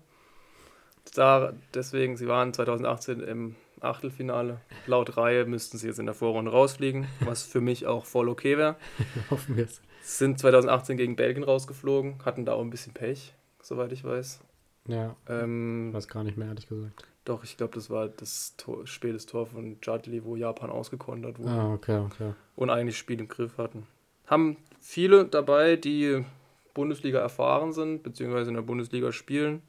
[1.14, 4.60] Da, deswegen, sie waren 2018 im Achtelfinale.
[4.86, 8.58] Laut Reihe müssten sie jetzt in der Vorrunde rausfliegen, was für mich auch voll okay
[8.58, 8.76] wäre.
[9.30, 9.80] Hoffen wir es.
[10.02, 14.40] Sind 2018 gegen Belgien rausgeflogen, hatten da auch ein bisschen Pech, soweit ich weiß.
[14.86, 15.14] Ja.
[15.28, 17.04] Ähm, weiß gar nicht mehr, ehrlich gesagt.
[17.24, 21.50] Doch, ich glaube, das war das Tor, spätes Tor von Jadli, wo Japan ausgekontert wurde.
[21.50, 22.32] Ah, okay, okay.
[22.56, 23.86] Und eigentlich Spiel im Griff hatten.
[24.26, 26.24] Haben viele dabei, die
[26.72, 29.62] Bundesliga erfahren sind, beziehungsweise in der Bundesliga spielen.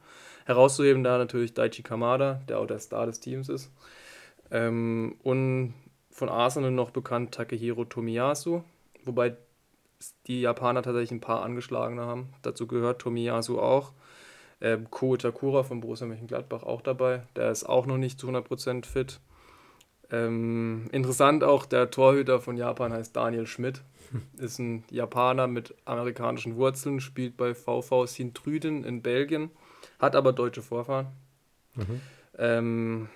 [0.46, 3.70] Herauszuheben da natürlich Daichi Kamada, der auch der Star des Teams ist.
[4.50, 5.74] Ähm, und
[6.10, 8.62] von Arsenal noch bekannt Takehiro Tomiyasu,
[9.04, 9.36] wobei
[10.26, 12.32] die Japaner tatsächlich ein paar angeschlagene haben.
[12.42, 13.92] Dazu gehört Tomiyasu auch.
[14.60, 17.22] Ähm, Ko Takura von Borussia Mönchengladbach auch dabei.
[17.36, 19.20] Der ist auch noch nicht zu 100% fit.
[20.12, 23.82] Ähm, interessant auch, der Torhüter von Japan heißt Daniel Schmidt.
[24.38, 29.50] Ist ein Japaner mit amerikanischen Wurzeln, spielt bei VV Sint-Truiden in Belgien,
[30.00, 31.06] hat aber deutsche Vorfahren.
[31.76, 32.00] Mhm.
[32.36, 33.08] Ähm,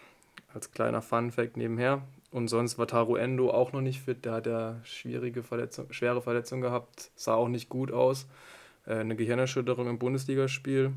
[0.53, 2.03] als kleiner Fun-Fact nebenher.
[2.35, 4.25] Und sonst war Taro Endo auch noch nicht fit.
[4.25, 7.13] Der hat ja schwierige Verletzung, schwere Verletzung gehabt.
[7.15, 8.27] Sah auch nicht gut aus.
[8.87, 10.95] Äh, eine Gehirnerschütterung im Bundesligaspiel.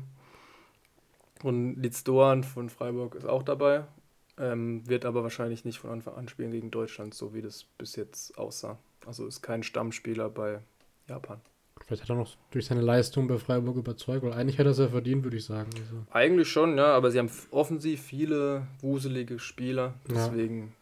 [1.44, 3.84] Und Litz Doan von Freiburg ist auch dabei.
[4.36, 7.94] Ähm, wird aber wahrscheinlich nicht von Anfang an spielen gegen Deutschland, so wie das bis
[7.94, 8.76] jetzt aussah.
[9.06, 10.58] Also ist kein Stammspieler bei
[11.06, 11.40] Japan.
[11.86, 14.78] Vielleicht hat er noch durch seine Leistung bei Freiburg überzeugt, weil eigentlich hätte er es
[14.78, 15.70] ja verdient, würde ich sagen.
[15.78, 16.04] Also.
[16.10, 20.74] Eigentlich schon, ja, aber sie haben offensiv viele wuselige Spieler, deswegen.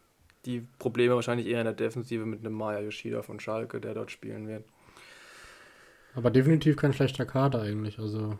[0.47, 4.11] Die Probleme wahrscheinlich eher in der Defensive mit einem Maya Yoshida von Schalke, der dort
[4.11, 4.63] spielen wird.
[6.15, 8.39] Aber definitiv kein schlechter Kader eigentlich, also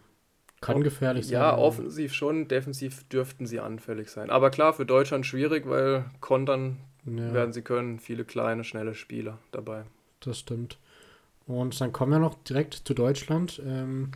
[0.62, 1.34] kann gefährlich sein.
[1.34, 4.32] Ja, offensiv schon, defensiv dürften sie anfällig sein.
[4.32, 7.34] Aber klar, für Deutschland schwierig, weil kontern ja.
[7.34, 9.84] werden sie können, viele kleine, schnelle Spieler dabei.
[10.22, 10.80] Das stimmt.
[11.46, 13.62] Und dann kommen wir noch direkt zu Deutschland.
[13.66, 14.12] Ähm,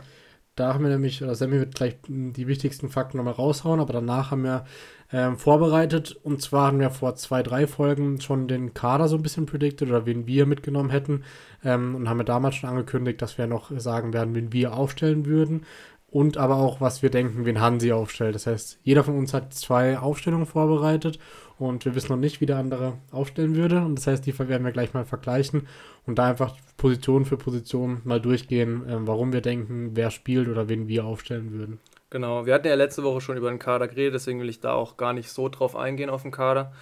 [0.54, 4.30] da haben wir nämlich, oder Sammy wird gleich die wichtigsten Fakten nochmal raushauen, aber danach
[4.30, 4.64] haben wir
[5.10, 6.12] ähm, vorbereitet.
[6.22, 9.88] Und zwar haben wir vor zwei, drei Folgen schon den Kader so ein bisschen predicted
[9.88, 11.24] oder wen wir mitgenommen hätten.
[11.64, 15.24] Ähm, und haben wir damals schon angekündigt, dass wir noch sagen werden, wen wir aufstellen
[15.24, 15.64] würden.
[16.08, 18.34] Und aber auch, was wir denken, wen Hansi aufstellt.
[18.34, 21.18] Das heißt, jeder von uns hat zwei Aufstellungen vorbereitet
[21.68, 23.78] und wir wissen noch nicht, wie der andere aufstellen würde.
[23.78, 25.66] Und das heißt, die werden wir gleich mal vergleichen
[26.06, 30.68] und da einfach Position für Position mal durchgehen, äh, warum wir denken, wer spielt oder
[30.68, 31.80] wen wir aufstellen würden.
[32.10, 34.72] Genau, wir hatten ja letzte Woche schon über den Kader geredet, deswegen will ich da
[34.72, 36.72] auch gar nicht so drauf eingehen auf den Kader.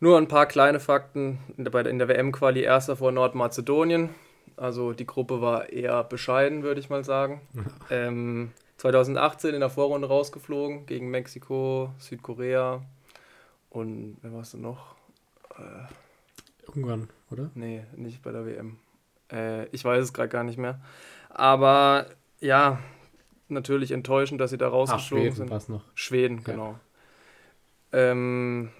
[0.00, 1.38] Nur ein paar kleine Fakten.
[1.56, 4.10] In der, WM-Quali erster vor Nordmazedonien.
[4.56, 7.40] Also die Gruppe war eher bescheiden, würde ich mal sagen.
[7.90, 12.82] ähm, 2018 in der Vorrunde rausgeflogen gegen Mexiko, Südkorea,
[13.74, 14.94] und wer warst du noch?
[15.58, 17.50] Äh, Ungarn, oder?
[17.54, 18.78] Nee, nicht bei der WM.
[19.30, 20.80] Äh, ich weiß es gerade gar nicht mehr.
[21.28, 22.06] Aber
[22.40, 22.78] ja,
[23.48, 25.68] natürlich enttäuschend, dass sie da rausgeflogen Ach, Schweden sind.
[25.68, 25.84] noch.
[25.94, 26.42] Schweden, ja.
[26.44, 26.78] genau.
[27.92, 28.70] Ähm,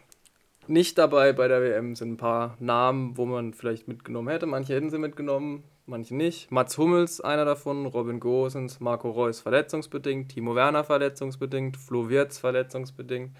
[0.68, 4.46] nicht dabei bei der WM sind ein paar Namen, wo man vielleicht mitgenommen hätte.
[4.46, 6.52] Manche hätten sie mitgenommen, manche nicht.
[6.52, 13.32] Mats Hummels, einer davon, Robin Gosens, Marco Reus verletzungsbedingt, Timo Werner verletzungsbedingt, Flo Wirtz verletzungsbedingt.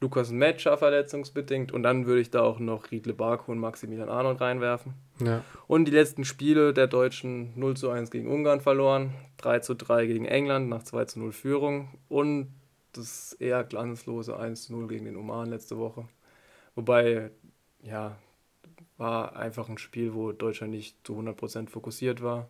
[0.00, 4.40] Lukas Metscher verletzungsbedingt und dann würde ich da auch noch Riedle Barco und Maximilian Arnold
[4.40, 4.94] reinwerfen.
[5.20, 5.42] Ja.
[5.66, 10.06] Und die letzten Spiele der Deutschen 0 zu 1 gegen Ungarn verloren, 3 zu 3
[10.06, 12.52] gegen England nach 2 zu 0 Führung und
[12.92, 16.06] das eher glanzlose 1 zu 0 gegen den Oman letzte Woche.
[16.74, 17.30] Wobei,
[17.82, 18.16] ja,
[18.98, 22.48] war einfach ein Spiel, wo Deutschland nicht zu 100% fokussiert war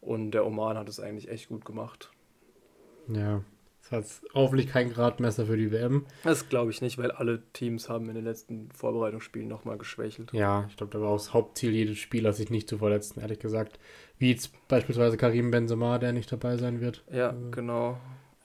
[0.00, 2.10] und der Oman hat es eigentlich echt gut gemacht.
[3.08, 3.42] Ja,
[3.90, 6.06] das hat hoffentlich kein Gradmesser für die WM.
[6.22, 10.32] Das glaube ich nicht, weil alle Teams haben in den letzten Vorbereitungsspielen nochmal geschwächelt.
[10.32, 13.38] Ja, ich glaube, da war auch das Hauptziel jedes Spielers, sich nicht zu verletzen, ehrlich
[13.38, 13.78] gesagt.
[14.18, 17.04] Wie jetzt beispielsweise Karim Benzema, der nicht dabei sein wird.
[17.12, 17.98] Ja, also, genau.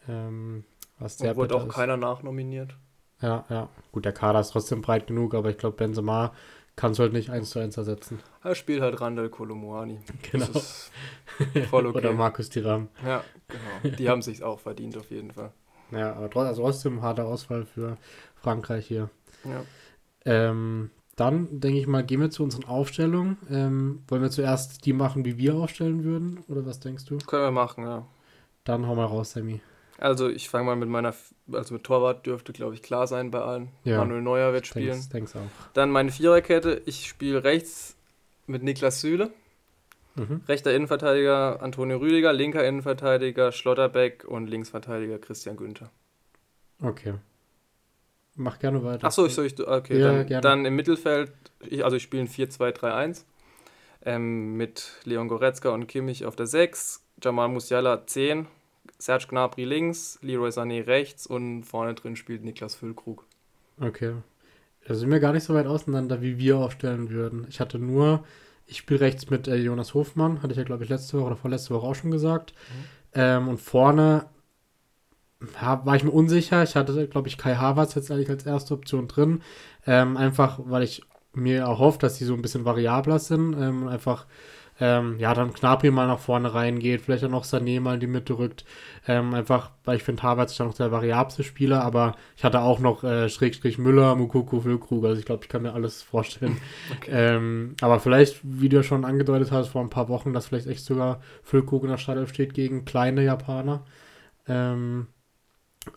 [0.08, 0.66] Ähm,
[0.98, 1.74] was sehr wurde auch ist.
[1.74, 2.76] keiner nachnominiert.
[3.22, 3.70] Ja, ja.
[3.92, 6.34] Gut, der Kader ist trotzdem breit genug, aber ich glaube, Benzema
[6.80, 8.20] kannst du halt nicht eins zu eins ersetzen.
[8.42, 10.00] Er spielt halt Randall Kolomoani.
[10.32, 10.48] Genau.
[11.70, 11.98] voll okay.
[11.98, 12.88] Oder Markus Tiram.
[13.06, 13.96] Ja, genau.
[13.98, 15.52] Die haben sich auch verdient auf jeden Fall.
[15.92, 17.98] Ja, aber trotzdem ein harter Ausfall für
[18.36, 19.10] Frankreich hier.
[19.44, 19.66] Ja.
[20.24, 23.38] Ähm, dann denke ich mal, gehen wir zu unseren Aufstellungen.
[23.50, 26.46] Ähm, wollen wir zuerst die machen, wie wir aufstellen würden?
[26.48, 27.18] Oder was denkst du?
[27.18, 28.06] Können wir machen, ja.
[28.64, 29.60] Dann hau mal raus, Sammy.
[30.00, 31.14] Also ich fange mal mit meiner,
[31.52, 33.70] also mit Torwart dürfte, glaube ich, klar sein bei allen.
[33.84, 33.98] Ja.
[33.98, 34.92] Manuel Neuer wird spielen.
[34.92, 35.42] Denk's, denk's auch.
[35.74, 36.82] Dann meine Viererkette.
[36.86, 37.96] Ich spiele rechts
[38.48, 39.32] mit Niklas Süle.
[40.16, 40.42] Mhm.
[40.48, 45.90] Rechter Innenverteidiger Antonio Rüdiger, linker Innenverteidiger Schlotterbeck und Linksverteidiger Christian Günther.
[46.82, 47.16] Okay.
[48.36, 49.06] Mach gerne weiter.
[49.06, 49.60] Achso, ich soll ich.
[49.60, 50.42] Okay, ja, dann, gerne.
[50.42, 51.32] dann im Mittelfeld,
[51.62, 53.26] ich, also ich spiele ein 4-2-3-1
[54.06, 58.48] ähm, mit Leon Goretzka und Kimmich auf der 6, Jamal Musiala 10
[59.00, 63.26] Serge Gnabry links, Leroy Sané rechts und vorne drin spielt Niklas Füllkrug.
[63.80, 64.14] Okay.
[64.86, 67.46] Da sind wir gar nicht so weit auseinander, wie wir aufstellen würden.
[67.50, 68.26] Ich hatte nur,
[68.66, 71.36] ich spiele rechts mit äh, Jonas Hofmann, hatte ich ja, glaube ich, letzte Woche oder
[71.38, 72.54] vorletzte Woche auch schon gesagt.
[72.54, 72.84] Mhm.
[73.14, 74.26] Ähm, und vorne
[75.62, 76.64] ja, war ich mir unsicher.
[76.64, 79.42] Ich hatte, glaube ich, Kai Havertz jetzt eigentlich als erste Option drin.
[79.86, 83.54] Ähm, einfach, weil ich mir erhofft, dass sie so ein bisschen variabler sind.
[83.54, 84.28] Ähm, einfach
[84.80, 88.08] ähm, ja, dann Knapri mal nach vorne reingeht, vielleicht auch noch Sané mal in die
[88.08, 88.64] Mitte rückt.
[89.08, 92.62] Ähm, einfach, weil ich finde, Havertz ist ja noch der variabelste Spieler, aber ich hatte
[92.62, 96.58] auch noch äh, Schrägstrich Müller, Mukoko, Füllkrug, also ich glaube, ich kann mir alles vorstellen.
[96.96, 97.12] Okay.
[97.12, 100.68] Ähm, aber vielleicht, wie du ja schon angedeutet hast, vor ein paar Wochen, dass vielleicht
[100.68, 103.86] echt sogar Füllkrug in der Startelf steht gegen kleine Japaner.
[104.48, 105.08] Ähm,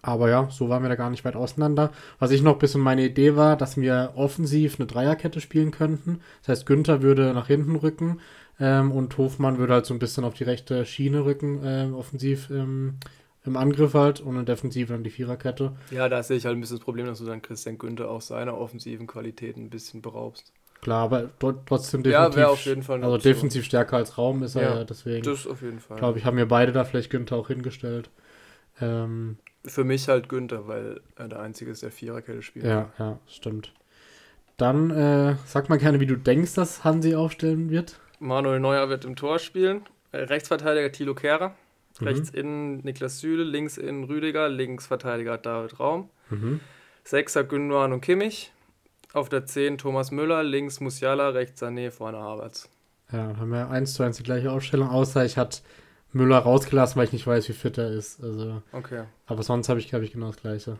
[0.00, 1.90] aber ja, so waren wir da gar nicht weit auseinander.
[2.18, 6.20] Was ich noch ein bisschen meine Idee war, dass wir offensiv eine Dreierkette spielen könnten.
[6.40, 8.20] Das heißt, Günther würde nach hinten rücken,
[8.62, 12.48] ähm, und Hofmann würde halt so ein bisschen auf die rechte Schiene rücken, äh, offensiv
[12.50, 12.94] ähm,
[13.44, 15.72] im Angriff halt und in Defensiv dann die Viererkette.
[15.90, 18.20] Ja, da sehe ich halt ein bisschen das Problem, dass du dann Christian Günther auch
[18.20, 20.52] seiner offensiven Qualitäten ein bisschen beraubst.
[20.80, 21.28] Klar, aber
[21.66, 22.38] trotzdem definitiv.
[22.38, 23.32] Ja, auf jeden Fall Also Option.
[23.32, 25.24] defensiv stärker als Raum ist er ja, deswegen.
[25.24, 25.98] Das auf jeden Fall.
[25.98, 28.10] Glaube ich, haben wir beide da vielleicht Günther auch hingestellt.
[28.80, 32.64] Ähm, Für mich halt Günther, weil er der Einzige ist, der Viererkette spielt.
[32.64, 33.72] Ja, ja, stimmt.
[34.56, 37.98] Dann äh, sag mal gerne, wie du denkst, dass Hansi aufstellen wird.
[38.22, 39.82] Manuel Neuer wird im Tor spielen.
[40.12, 41.54] Rechtsverteidiger Thilo Kehrer.
[42.00, 42.06] Mhm.
[42.06, 46.08] Rechts in Niklas Süle, links in Rüdiger, Linksverteidiger David Raum.
[46.30, 46.60] Mhm.
[47.04, 48.52] Sechser Gündogan und Kimmich.
[49.12, 52.70] Auf der 10 Thomas Müller, links Musiala, rechts Sané, vorne Havertz.
[53.12, 55.58] Ja, haben wir eins zu eins die gleiche Aufstellung, außer ich hatte
[56.12, 58.22] Müller rausgelassen, weil ich nicht weiß, wie fit er ist.
[58.22, 59.04] Also, okay.
[59.26, 60.78] Aber sonst habe ich, glaube ich, genau das Gleiche.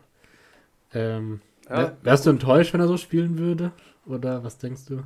[0.94, 3.72] Ähm, ja, wärst du enttäuscht, wenn er so spielen würde?
[4.06, 5.02] Oder was denkst du?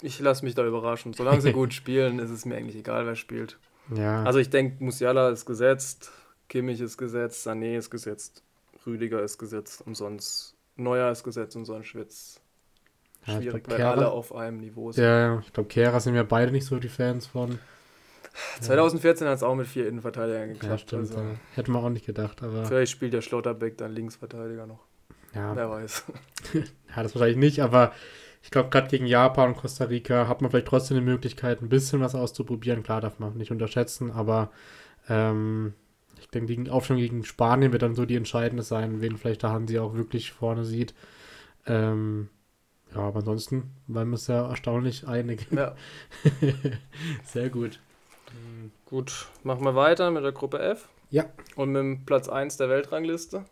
[0.00, 1.12] Ich lasse mich da überraschen.
[1.12, 3.58] Solange sie gut spielen, ist es mir eigentlich egal, wer spielt.
[3.94, 4.22] Ja.
[4.22, 6.12] Also ich denke, Musiala ist gesetzt,
[6.48, 8.42] Kimmich ist gesetzt, Sané ist gesetzt,
[8.86, 12.40] Rüdiger ist gesetzt und sonst Neuer ist gesetzt und sonst Schwitz.
[13.26, 15.04] Ja, Schwierig, glaub, weil Kehrer, alle auf einem Niveau sind.
[15.04, 17.58] Ja, ich glaube, Kehrer sind wir beide nicht so die Fans von.
[18.60, 20.70] 2014 hat es auch mit vier Innenverteidigern geklappt.
[20.70, 21.10] Ja, stimmt.
[21.10, 21.24] Also.
[21.54, 22.42] Hätten wir auch nicht gedacht.
[22.42, 24.80] Aber Vielleicht spielt der Schlotterbeck dann Linksverteidiger noch.
[25.34, 25.56] Ja.
[25.56, 26.04] Wer weiß.
[26.54, 27.92] ja, das wahrscheinlich nicht, aber
[28.48, 31.68] ich glaube, gerade gegen Japan und Costa Rica hat man vielleicht trotzdem die Möglichkeit, ein
[31.68, 32.82] bisschen was auszuprobieren.
[32.82, 34.50] Klar, darf man nicht unterschätzen, aber
[35.06, 35.74] ähm,
[36.18, 39.50] ich denke, die Aufstellung gegen Spanien wird dann so die entscheidende sein, wen vielleicht der
[39.50, 40.94] Hansi auch wirklich vorne sieht.
[41.66, 42.30] Ähm,
[42.94, 45.46] ja, aber ansonsten waren wir uns ja erstaunlich einig.
[45.50, 45.74] Ja.
[47.24, 47.80] Sehr gut.
[48.86, 50.88] Gut, machen wir weiter mit der Gruppe F.
[51.10, 51.26] Ja.
[51.54, 53.44] Und mit dem Platz 1 der Weltrangliste.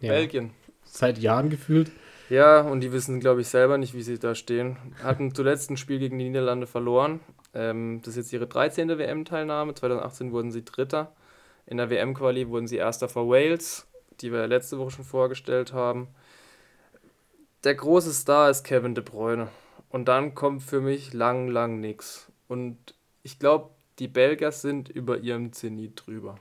[0.00, 0.12] Ja.
[0.12, 0.52] Belgien.
[0.82, 1.92] Seit Jahren gefühlt.
[2.30, 4.76] Ja, und die wissen, glaube ich, selber nicht, wie sie da stehen.
[5.02, 7.18] Hatten zuletzt ein Spiel gegen die Niederlande verloren.
[7.54, 8.88] Ähm, das ist jetzt ihre 13.
[8.88, 9.74] WM-Teilnahme.
[9.74, 11.12] 2018 wurden sie Dritter.
[11.66, 13.88] In der WM-Quali wurden sie Erster vor Wales,
[14.20, 16.06] die wir letzte Woche schon vorgestellt haben.
[17.64, 19.48] Der große Star ist Kevin De Bruyne.
[19.88, 22.30] Und dann kommt für mich lang, lang nichts.
[22.46, 22.78] Und
[23.24, 26.38] ich glaube, die Belgier sind über ihrem Zenit drüber.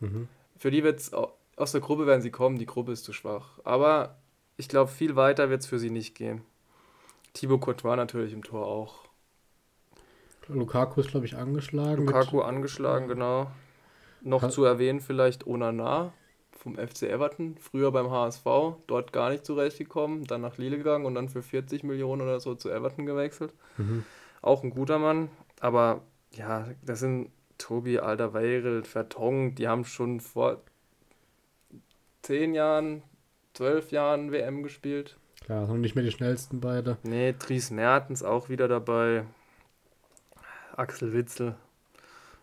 [0.00, 0.26] Mhm.
[0.58, 3.60] Für die wird es aus der Gruppe werden sie kommen, die Gruppe ist zu schwach.
[3.64, 4.16] Aber
[4.56, 6.42] ich glaube, viel weiter wird es für sie nicht gehen.
[7.34, 9.06] Thibaut Courtois natürlich im Tor auch.
[10.48, 12.06] Lukaku ist, glaube ich, angeschlagen.
[12.06, 13.50] Lukaku angeschlagen, genau.
[14.22, 16.12] Noch ha zu erwähnen vielleicht Onana
[16.52, 18.44] vom FC Everton, früher beim HSV,
[18.86, 22.54] dort gar nicht zurechtgekommen, dann nach Lille gegangen und dann für 40 Millionen oder so
[22.54, 23.52] zu Everton gewechselt.
[23.76, 24.04] Mhm.
[24.42, 25.28] Auch ein guter Mann,
[25.60, 30.62] aber ja, das sind Tobi Alderweireld, Vertong, die haben schon vor
[32.22, 33.02] zehn Jahren,
[33.56, 35.16] zwölf Jahren WM gespielt.
[35.44, 36.98] Klar, sind nicht mehr die schnellsten beide.
[37.02, 39.24] Nee, Dries Mertens auch wieder dabei.
[40.76, 41.54] Axel Witzel.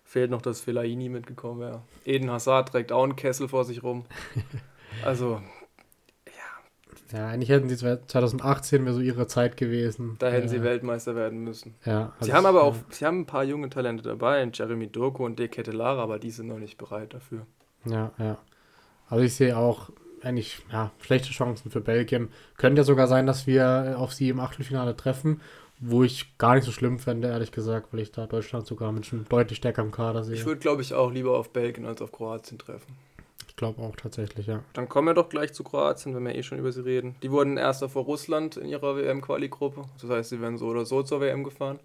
[0.04, 1.82] Fehlt noch, dass Fellaini mitgekommen wäre.
[2.06, 4.06] Eden Hazard trägt auch einen Kessel vor sich rum.
[5.04, 5.42] Also,
[6.28, 7.18] ja.
[7.18, 10.18] Ja, eigentlich hätten sie 2018 wäre so ihre Zeit gewesen.
[10.20, 10.50] Da hätten ja.
[10.50, 11.74] sie Weltmeister werden müssen.
[11.84, 12.14] Ja.
[12.20, 15.40] Also sie haben aber auch, sie haben ein paar junge Talente dabei, Jeremy Doku und
[15.40, 17.48] De Ketelara, aber die sind noch nicht bereit dafür.
[17.86, 18.38] Ja, ja.
[19.10, 19.90] Also ich sehe auch
[20.26, 22.30] eigentlich ja, schlechte Chancen für Belgien.
[22.58, 25.42] Könnte ja sogar sein, dass wir auf sie im Achtelfinale treffen
[25.86, 29.12] wo ich gar nicht so schlimm fände, ehrlich gesagt, weil ich da Deutschland sogar mit
[29.12, 30.36] einem deutlich stärkerem Kader sehe.
[30.36, 32.96] Ich würde, glaube ich, auch lieber auf Belgien als auf Kroatien treffen.
[33.50, 34.64] Ich glaube auch tatsächlich, ja.
[34.74, 37.16] Dann kommen wir doch gleich zu Kroatien, wenn wir eh schon über sie reden.
[37.22, 39.84] Die wurden erster vor Russland in ihrer WM-Quali-Gruppe.
[40.02, 41.80] Das heißt, sie werden so oder so zur WM gefahren,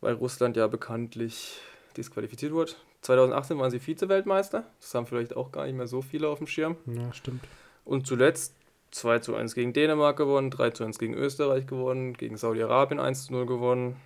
[0.00, 1.58] weil Russland ja bekanntlich
[1.96, 2.72] disqualifiziert wurde.
[3.02, 4.64] 2018 waren sie Vize-Weltmeister.
[4.80, 6.76] Das haben vielleicht auch gar nicht mehr so viele auf dem Schirm.
[6.86, 7.44] Ja, stimmt.
[7.84, 8.54] Und zuletzt
[8.90, 13.26] 2 zu 1 gegen Dänemark gewonnen, 3 zu 1 gegen Österreich gewonnen, gegen Saudi-Arabien 1
[13.26, 13.96] zu 0 gewonnen.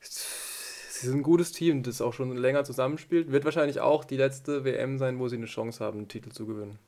[0.00, 3.30] Sie sind ein gutes Team, das auch schon länger zusammenspielt.
[3.30, 6.46] Wird wahrscheinlich auch die letzte WM sein, wo sie eine Chance haben, einen Titel zu
[6.46, 6.78] gewinnen.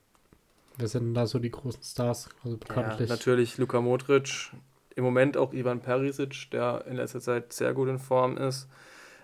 [0.78, 2.28] Wer sind denn da so die großen Stars?
[2.44, 3.08] Also bekanntlich.
[3.08, 4.50] Ja, natürlich Luka Modric,
[4.94, 8.68] im Moment auch Ivan Perisic, der in letzter Zeit sehr gut in Form ist.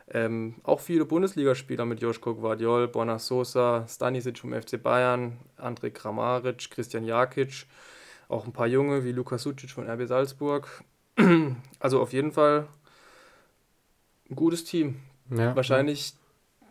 [0.08, 6.70] Ähm, auch viele Bundesligaspieler mit Joschko Guardiol, Borna Sosa, Stanisic vom FC Bayern, Andrej Kramaric,
[6.70, 7.66] Christian Jakic,
[8.28, 10.68] auch ein paar Junge wie Lukas Sucic von RB Salzburg.
[11.78, 12.66] Also auf jeden Fall
[14.30, 15.00] ein gutes Team.
[15.30, 16.66] Ja, Wahrscheinlich ja.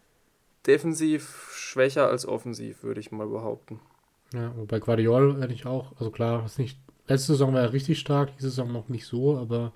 [0.67, 3.79] defensiv schwächer als offensiv, würde ich mal behaupten.
[4.33, 7.99] Ja, wobei Guardiol hätte ich auch, also klar, ist nicht, letzte Saison war er richtig
[7.99, 9.71] stark, diese Saison noch nicht so, aber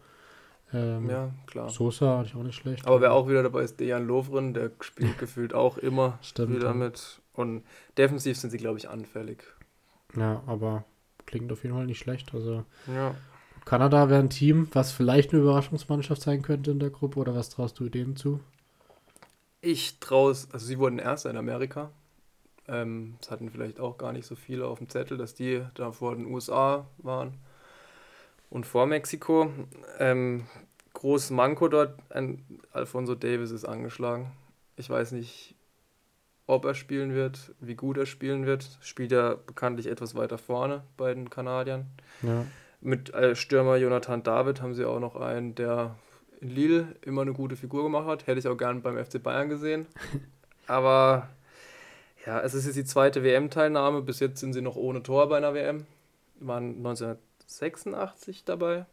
[0.74, 1.70] ähm, ja, klar.
[1.70, 2.86] Sosa hatte ich auch nicht schlecht.
[2.86, 6.74] Aber wer auch wieder dabei ist, Dejan Lovren, der spielt gefühlt auch immer Stimmt, wieder
[6.74, 7.22] mit.
[7.34, 7.64] Und
[7.98, 9.44] defensiv sind sie, glaube ich, anfällig.
[10.16, 10.84] Ja, aber
[11.26, 12.34] klingt auf jeden Fall nicht schlecht.
[12.34, 13.16] Also ja.
[13.66, 17.50] Kanada wäre ein Team, was vielleicht eine Überraschungsmannschaft sein könnte in der Gruppe, oder was
[17.50, 18.40] traust du denen zu?
[19.62, 21.92] Ich traue es, also sie wurden Erster in Amerika.
[22.68, 25.92] Ähm, das hatten vielleicht auch gar nicht so viele auf dem Zettel, dass die da
[25.92, 27.38] vor den USA waren
[28.50, 29.52] und vor Mexiko.
[30.00, 30.46] Ähm,
[30.98, 34.32] großes Manko dort, ein Alfonso Davis ist angeschlagen.
[34.78, 35.56] Ich weiß nicht,
[36.48, 38.78] ob er spielen wird, wie gut er spielen wird.
[38.82, 41.86] Spielt er bekanntlich etwas weiter vorne bei den Kanadiern.
[42.24, 42.46] Ja.
[42.82, 45.96] Mit äh, Stürmer Jonathan David haben sie auch noch einen, der
[46.42, 48.26] in Lille immer eine gute Figur gemacht hat.
[48.28, 49.86] Hätte ich auch gern beim FC Bayern gesehen.
[50.68, 51.30] Aber
[52.26, 54.02] ja, es ist jetzt die zweite WM-Teilnahme.
[54.02, 55.86] Bis jetzt sind sie noch ohne Tor bei einer WM.
[56.40, 58.86] Waren 1986 dabei.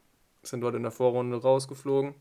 [0.46, 2.14] Sind dort in der Vorrunde rausgeflogen.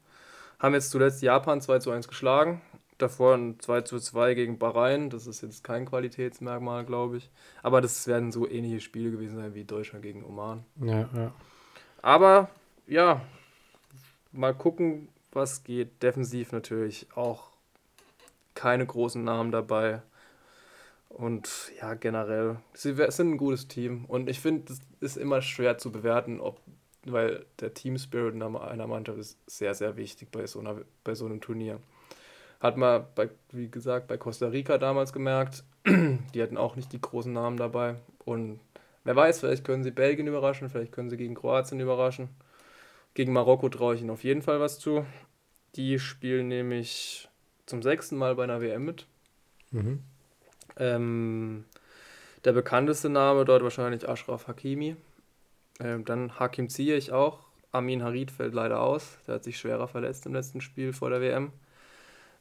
[0.60, 2.62] Haben jetzt zuletzt Japan 2 zu 1 geschlagen.
[2.98, 5.10] Davor ein 2 zu 2 gegen Bahrain.
[5.10, 7.30] Das ist jetzt kein Qualitätsmerkmal, glaube ich.
[7.62, 10.64] Aber das werden so ähnliche Spiele gewesen sein wie Deutschland gegen Oman.
[10.82, 11.34] Ja, ja.
[12.02, 12.50] Aber
[12.88, 13.22] ja,
[14.32, 16.04] mal gucken, was geht.
[16.04, 17.50] Defensiv natürlich auch
[18.56, 20.02] keine großen Namen dabei.
[21.10, 24.06] Und ja, generell, sie sind ein gutes Team.
[24.06, 26.60] Und ich finde, es ist immer schwer zu bewerten, ob,
[27.06, 31.26] weil der Team Spirit einer Mannschaft ist sehr, sehr wichtig bei so, einer, bei so
[31.26, 31.80] einem Turnier.
[32.60, 37.02] Hat man, bei, wie gesagt, bei Costa Rica damals gemerkt, die hatten auch nicht die
[37.02, 37.96] großen Namen dabei.
[38.24, 38.60] Und
[39.04, 42.30] wer weiß, vielleicht können sie Belgien überraschen, vielleicht können sie gegen Kroatien überraschen.
[43.14, 45.06] Gegen Marokko traue ich ihnen auf jeden Fall was zu.
[45.76, 47.30] Die spielen nämlich
[47.66, 49.08] zum sechsten Mal bei einer WM mit.
[49.72, 50.00] Mhm.
[50.78, 51.66] Ähm,
[52.46, 54.96] der bekannteste Name dort wahrscheinlich Ashraf Hakimi.
[55.80, 57.40] Ähm, dann Hakim Ziyech auch.
[57.72, 59.18] Amin Harid fällt leider aus.
[59.28, 61.52] Der hat sich schwerer verletzt im letzten Spiel vor der WM.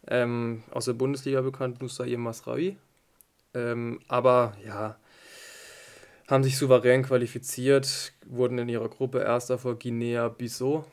[0.07, 2.77] Ähm, aus der Bundesliga bekannt Nusair Masraoui.
[3.55, 4.97] Ähm, aber ja,
[6.29, 10.85] haben sich souverän qualifiziert, wurden in ihrer Gruppe Erster vor Guinea-Bissau.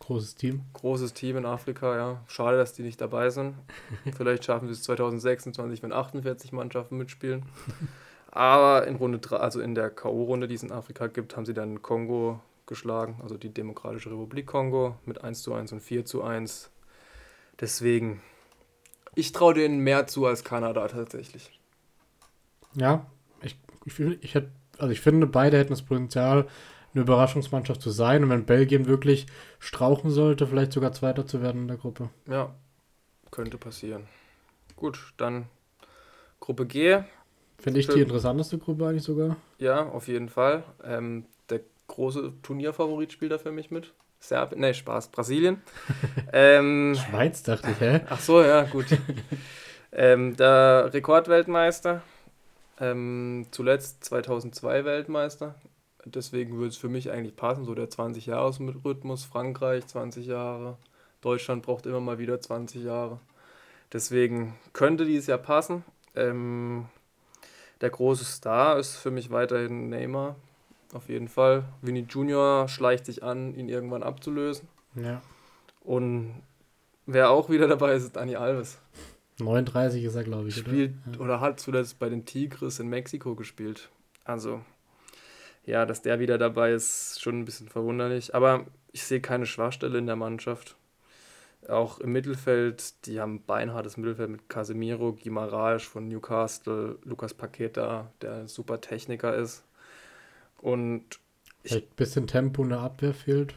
[0.00, 0.62] Großes Team.
[0.72, 2.24] Großes Team in Afrika, ja.
[2.28, 3.54] Schade, dass die nicht dabei sind.
[4.16, 7.44] Vielleicht schaffen sie es 2026, wenn 48 Mannschaften mitspielen.
[8.30, 11.54] Aber in Runde 3, also in der K.O.-Runde, die es in Afrika gibt, haben sie
[11.54, 16.22] dann Kongo geschlagen, also die Demokratische Republik Kongo mit 1 zu 1 und 4 zu
[16.22, 16.70] 1.
[17.60, 18.20] Deswegen,
[19.14, 21.58] ich traue denen mehr zu als Kanada tatsächlich.
[22.74, 23.06] Ja,
[23.40, 26.46] ich, ich, ich, hätte, also ich finde, beide hätten das Potenzial,
[26.94, 28.22] eine Überraschungsmannschaft zu sein.
[28.22, 29.26] Und wenn Belgien wirklich
[29.58, 32.10] strauchen sollte, vielleicht sogar Zweiter zu werden in der Gruppe.
[32.26, 32.54] Ja,
[33.30, 34.06] könnte passieren.
[34.76, 35.46] Gut, dann
[36.40, 37.02] Gruppe G.
[37.60, 39.36] Finde ich die interessanteste Gruppe eigentlich sogar.
[39.58, 40.62] Ja, auf jeden Fall.
[40.84, 43.92] Ähm, der große Turnierfavorit spielt da für mich mit.
[44.20, 45.62] Serbien, ne, Spaß, Brasilien.
[46.32, 48.00] ähm, Schweiz dachte ich, hä?
[48.08, 48.86] Ach so, ja, gut.
[49.92, 52.02] ähm, der Rekordweltmeister,
[52.80, 55.54] ähm, zuletzt 2002 Weltmeister,
[56.14, 59.24] Deswegen würde es für mich eigentlich passen, so der 20-Jahres-Rhythmus.
[59.24, 60.76] Frankreich 20 Jahre,
[61.20, 63.20] Deutschland braucht immer mal wieder 20 Jahre.
[63.92, 65.84] Deswegen könnte dies ja passen.
[66.14, 66.86] Ähm,
[67.80, 70.36] der große Star ist für mich weiterhin Neymar.
[70.92, 71.64] Auf jeden Fall.
[71.82, 74.68] Vinny Junior schleicht sich an, ihn irgendwann abzulösen.
[74.94, 75.20] Ja.
[75.80, 76.42] Und
[77.06, 78.78] wer auch wieder dabei ist, ist Dani Alves.
[79.38, 80.56] 39 ist er, glaube ich.
[80.56, 81.16] Spielt oder?
[81.16, 81.20] Ja.
[81.20, 83.90] oder hat zuletzt bei den Tigres in Mexiko gespielt.
[84.24, 84.60] Also
[85.64, 88.34] ja, dass der wieder dabei ist, schon ein bisschen verwunderlich.
[88.34, 90.76] Aber ich sehe keine Schwachstelle in der Mannschaft.
[91.66, 98.10] Auch im Mittelfeld, die haben ein beinhartes Mittelfeld mit Casemiro, Guimaraes von Newcastle, Lukas Paqueta,
[98.22, 99.64] der ein super Techniker ist.
[100.60, 101.18] Und
[101.62, 103.54] ich, ein bisschen Tempo in der Abwehr fehlt.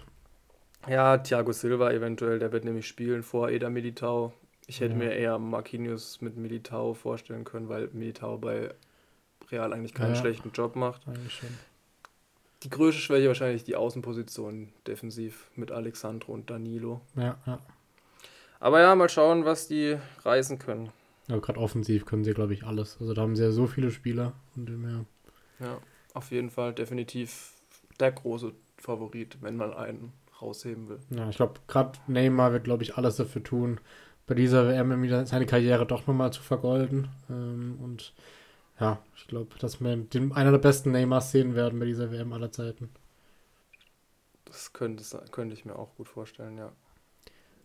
[0.88, 4.34] Ja, Thiago Silva eventuell, der wird nämlich spielen vor Eda Militao.
[4.68, 4.98] Ich hätte ja.
[4.98, 8.74] mir eher Marquinhos mit Militao vorstellen können, weil Militao bei
[9.52, 11.02] Real eigentlich keinen ja, schlechten Job macht.
[12.64, 17.02] Die größte Schwäche wahrscheinlich die Außenposition defensiv mit Alexandro und Danilo.
[17.16, 17.60] Ja, ja.
[18.62, 20.92] Aber ja, mal schauen, was die reißen können.
[21.28, 22.98] Ja, gerade offensiv können sie, glaube ich, alles.
[23.00, 25.06] Also da haben sie ja so viele Spieler und mehr.
[25.60, 25.80] Ja,
[26.14, 27.54] auf jeden Fall definitiv
[28.00, 31.00] der große Favorit, wenn man einen rausheben will.
[31.10, 33.80] Ja, ich glaube, gerade Neymar wird, glaube ich, alles dafür tun,
[34.28, 37.10] bei dieser WM seine Karriere doch nochmal zu vergolden.
[37.32, 38.14] Ähm, und
[38.80, 42.32] ja, ich glaube, dass wir den, einer der besten Neymars sehen werden bei dieser WM
[42.32, 42.90] aller Zeiten.
[44.46, 46.72] Das könnte, könnte ich mir auch gut vorstellen, ja.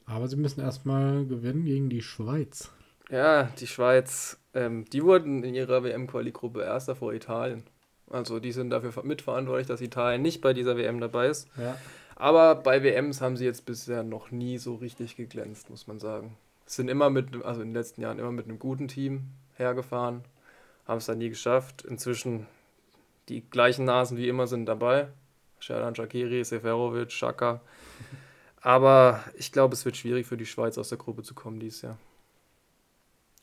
[0.06, 2.70] Aber sie müssen erstmal gewinnen gegen die Schweiz.
[3.10, 7.64] Ja, die Schweiz, ähm, die wurden in ihrer WM-Quali-Gruppe erster vor Italien.
[8.08, 11.48] Also die sind dafür mitverantwortlich, dass Italien nicht bei dieser WM dabei ist.
[11.56, 11.76] Ja.
[12.14, 16.36] Aber bei WMs haben sie jetzt bisher noch nie so richtig geglänzt, muss man sagen.
[16.66, 20.22] Sind immer mit, also in den letzten Jahren immer mit einem guten Team hergefahren
[20.86, 21.84] haben es dann nie geschafft.
[21.84, 22.46] Inzwischen
[23.28, 25.08] die gleichen Nasen wie immer sind dabei.
[25.58, 27.60] Sherdan Shakiri, Seferovic, Shaka.
[28.66, 31.82] Aber ich glaube, es wird schwierig für die Schweiz aus der Gruppe zu kommen dieses
[31.82, 31.98] Jahr.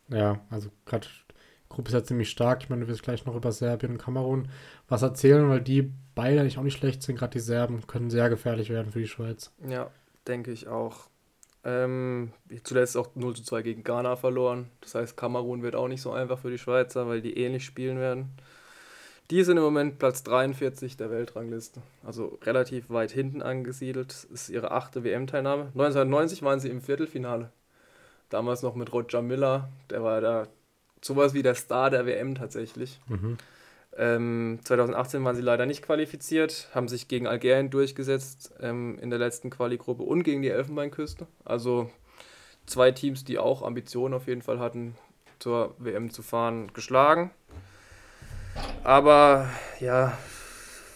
[0.09, 2.61] Ja, also gerade die Gruppe ist ja ziemlich stark.
[2.61, 4.49] Ich meine, du wirst gleich noch über Serbien und Kamerun
[4.89, 7.15] was erzählen, weil die beide eigentlich auch nicht schlecht sind.
[7.15, 9.53] Gerade die Serben können sehr gefährlich werden für die Schweiz.
[9.65, 9.91] Ja,
[10.27, 11.07] denke ich auch.
[11.63, 12.33] Ähm,
[12.65, 14.71] zuletzt auch 0 zu 2 gegen Ghana verloren.
[14.81, 17.97] Das heißt, Kamerun wird auch nicht so einfach für die Schweizer, weil die ähnlich spielen
[17.97, 18.33] werden.
[19.31, 21.81] Die sind im Moment Platz 43 der Weltrangliste.
[22.05, 24.09] Also relativ weit hinten angesiedelt.
[24.09, 25.67] Das ist ihre achte WM-Teilnahme.
[25.73, 27.51] 1990 waren sie im Viertelfinale.
[28.29, 29.69] Damals noch mit Roger Miller.
[29.89, 30.47] Der war da
[31.01, 32.99] sowas wie der Star der WM tatsächlich.
[33.07, 33.37] Mhm.
[33.95, 39.19] Ähm, 2018 waren sie leider nicht qualifiziert, haben sich gegen Algerien durchgesetzt ähm, in der
[39.19, 41.27] letzten Quali-Gruppe und gegen die Elfenbeinküste.
[41.45, 41.91] Also
[42.65, 44.95] zwei Teams, die auch Ambitionen auf jeden Fall hatten,
[45.37, 47.31] zur WM zu fahren, geschlagen.
[48.83, 49.49] Aber
[49.79, 50.17] ja,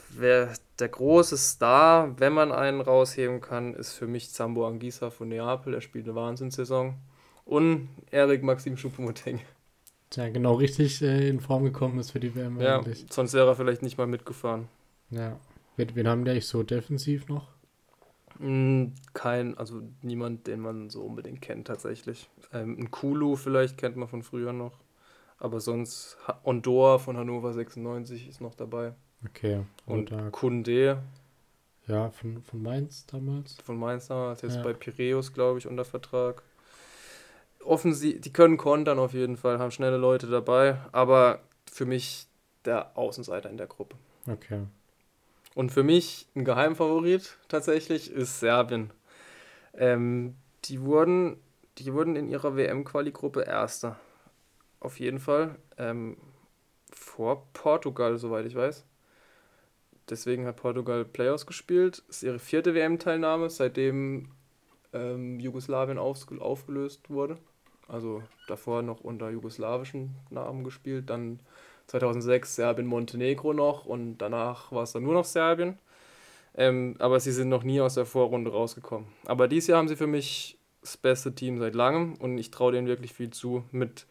[0.10, 5.30] wer der große Star, wenn man einen rausheben kann, ist für mich Zambo Anguissa von
[5.30, 5.74] Neapel.
[5.74, 6.96] Er spielt eine Wahnsinnssaison.
[7.46, 9.40] Und Erik Maxim Choupo-Moting.
[10.16, 13.06] Der genau richtig äh, in Form gekommen ist für die WM ja, eigentlich.
[13.10, 14.68] Sonst wäre er vielleicht nicht mal mitgefahren.
[15.10, 15.40] Ja.
[15.76, 17.48] Wen, wen haben der ich so defensiv noch?
[18.40, 22.30] Hm, kein, also niemand, den man so unbedingt kennt tatsächlich.
[22.54, 24.80] Ähm, ein Kulu vielleicht kennt man von früher noch.
[25.40, 28.94] Aber sonst Ondor von Hannover 96 ist noch dabei.
[29.26, 29.64] Okay.
[29.86, 31.02] Und, und Kunde.
[31.88, 33.56] Ja, von, von Mainz damals.
[33.64, 34.64] Von Mainz damals, jetzt ja.
[34.64, 36.44] bei Piräus, glaube ich, unter Vertrag.
[37.64, 41.40] Offensiv, die können kontern auf jeden Fall, haben schnelle Leute dabei, aber
[41.72, 42.28] für mich
[42.66, 43.96] der Außenseiter in der Gruppe.
[44.30, 44.64] Okay.
[45.56, 48.92] Und für mich ein Geheimfavorit tatsächlich ist Serbien.
[49.74, 50.36] Ähm,
[50.66, 51.38] die, wurden,
[51.78, 54.00] die wurden in ihrer WM-Quali-Gruppe Erster.
[54.80, 55.56] Auf jeden Fall.
[55.78, 56.18] Ähm,
[56.92, 58.86] vor Portugal, soweit ich weiß.
[60.10, 62.04] Deswegen hat Portugal Playoffs gespielt.
[62.08, 64.32] Das ist ihre vierte WM-Teilnahme, seitdem
[64.94, 67.38] ähm, Jugoslawien auf, aufgelöst wurde.
[67.88, 71.10] Also davor noch unter jugoslawischen Namen gespielt.
[71.10, 71.40] Dann
[71.88, 75.78] 2006 Serbien-Montenegro noch und danach war es dann nur noch Serbien.
[76.56, 79.08] Ähm, aber sie sind noch nie aus der Vorrunde rausgekommen.
[79.26, 82.72] Aber dieses Jahr haben sie für mich das beste Team seit langem und ich traue
[82.72, 83.64] denen wirklich viel zu.
[83.72, 84.08] Mit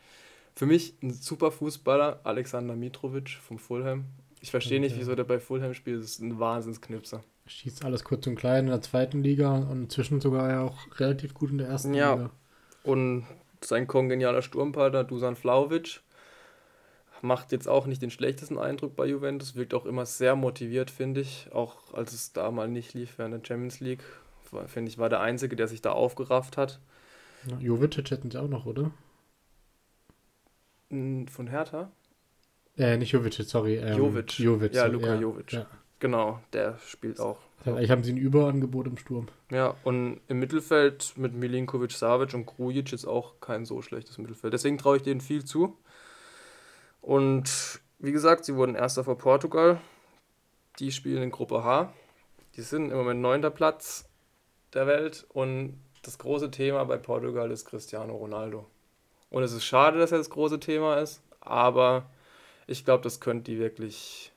[0.56, 4.06] für mich ein super Fußballer, Alexander Mitrovic vom Fulham.
[4.40, 6.00] Ich verstehe nicht, wieso der bei Fulham spielt.
[6.00, 7.22] Das ist ein Wahnsinnsknipser.
[7.46, 11.34] Schießt alles kurz und klein in der zweiten Liga und inzwischen sogar ja auch relativ
[11.34, 12.14] gut in der ersten ja.
[12.14, 12.30] Liga.
[12.82, 13.26] Und
[13.60, 16.00] sein kongenialer Sturmpartner Dusan Vlaovic
[17.22, 21.20] macht jetzt auch nicht den schlechtesten Eindruck bei Juventus, wirkt auch immer sehr motiviert, finde
[21.20, 21.48] ich.
[21.52, 24.04] Auch als es da mal nicht lief während der Champions League,
[24.66, 26.80] finde ich, war der Einzige, der sich da aufgerafft hat.
[27.46, 28.90] Ja, Jovic hätten sie auch noch, oder?
[30.88, 31.90] Von Hertha?
[32.76, 33.76] Äh, nicht Jovic, sorry.
[33.76, 34.38] Ähm, Jovic.
[34.38, 34.74] Jovic.
[34.74, 35.52] Ja, Luka ja, Jovic.
[35.52, 35.66] Ja.
[35.98, 37.38] Genau, der spielt auch.
[37.80, 39.28] Ich haben sie ein Überangebot im Sturm.
[39.50, 44.52] Ja, und im Mittelfeld mit Milinkovic, Savic und Grujic ist auch kein so schlechtes Mittelfeld.
[44.52, 45.76] Deswegen traue ich denen viel zu.
[47.00, 49.80] Und wie gesagt, sie wurden Erster vor Portugal.
[50.78, 51.92] Die spielen in Gruppe H.
[52.56, 54.08] Die sind im Moment neunter Platz
[54.74, 55.26] der Welt.
[55.30, 58.66] Und das große Thema bei Portugal ist Cristiano Ronaldo.
[59.30, 62.08] Und es ist schade, dass er das große Thema ist, aber
[62.66, 64.32] ich glaube, das könnte die wirklich,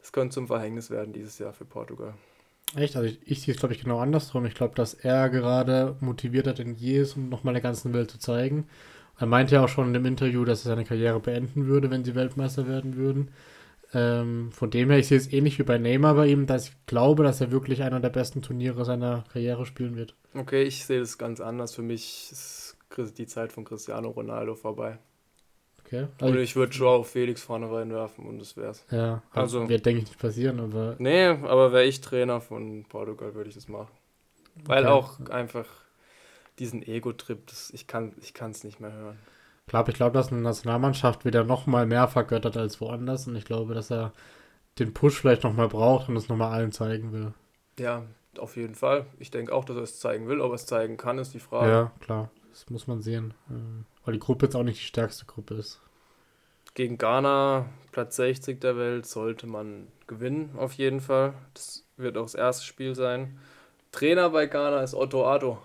[0.00, 2.14] das könnte zum Verhängnis werden dieses Jahr für Portugal.
[2.76, 2.96] Echt?
[2.96, 4.46] Also ich, ich sehe es, glaube ich, genau andersrum.
[4.46, 8.18] Ich glaube, dass er gerade motivierter denn je ist, um nochmal der ganzen Welt zu
[8.18, 8.66] zeigen.
[9.18, 12.04] Er meinte ja auch schon in dem Interview, dass er seine Karriere beenden würde, wenn
[12.04, 13.30] sie Weltmeister werden würden.
[13.92, 16.86] Ähm, von dem her, ich sehe es ähnlich wie bei Neymar bei ihm, dass ich
[16.86, 20.16] glaube, dass er wirklich einer der besten Turniere seiner Karriere spielen wird.
[20.34, 21.76] Okay, ich sehe das ganz anders.
[21.76, 22.63] Für mich ist
[22.96, 24.98] die Zeit von Cristiano Ronaldo vorbei.
[25.84, 26.06] Okay.
[26.18, 28.84] Also Oder ich würde Joao Felix vorne reinwerfen und das wär's.
[28.90, 30.96] Ja, also, wird, denke ich, nicht passieren, aber.
[30.98, 33.92] Nee, aber wäre ich Trainer von Portugal, würde ich das machen.
[34.64, 34.92] Weil okay.
[34.92, 35.66] auch einfach
[36.58, 37.40] diesen Ego-Trip,
[37.72, 39.18] ich kann es nicht mehr hören.
[39.66, 43.34] Ich glaube, ich glaube, dass eine Nationalmannschaft wieder noch mal mehr vergöttert als woanders und
[43.34, 44.12] ich glaube, dass er
[44.78, 47.32] den Push vielleicht noch mal braucht und es noch mal allen zeigen will.
[47.78, 48.04] Ja,
[48.38, 49.06] auf jeden Fall.
[49.18, 51.40] Ich denke auch, dass er es zeigen will, ob er es zeigen kann, ist die
[51.40, 51.70] Frage.
[51.70, 52.30] Ja, klar.
[52.54, 53.34] Das muss man sehen.
[53.50, 55.80] Ähm, weil die Gruppe jetzt auch nicht die stärkste Gruppe ist.
[56.74, 61.34] Gegen Ghana, Platz 60 der Welt, sollte man gewinnen, auf jeden Fall.
[61.52, 63.38] Das wird auch das erste Spiel sein.
[63.90, 65.58] Trainer bei Ghana ist Otto Addo.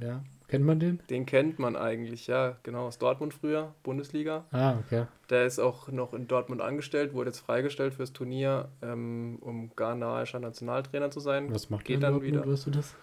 [0.00, 1.00] Ja, kennt man den?
[1.10, 4.44] Den kennt man eigentlich, ja, genau, aus Dortmund früher, Bundesliga.
[4.52, 5.06] Ah, okay.
[5.30, 10.38] Der ist auch noch in Dortmund angestellt, wurde jetzt freigestellt fürs Turnier, ähm, um ghanaischer
[10.38, 11.52] Nationaltrainer zu sein.
[11.52, 12.46] Was macht Geht dann Dortmund, wieder?
[12.46, 12.94] Weißt du das?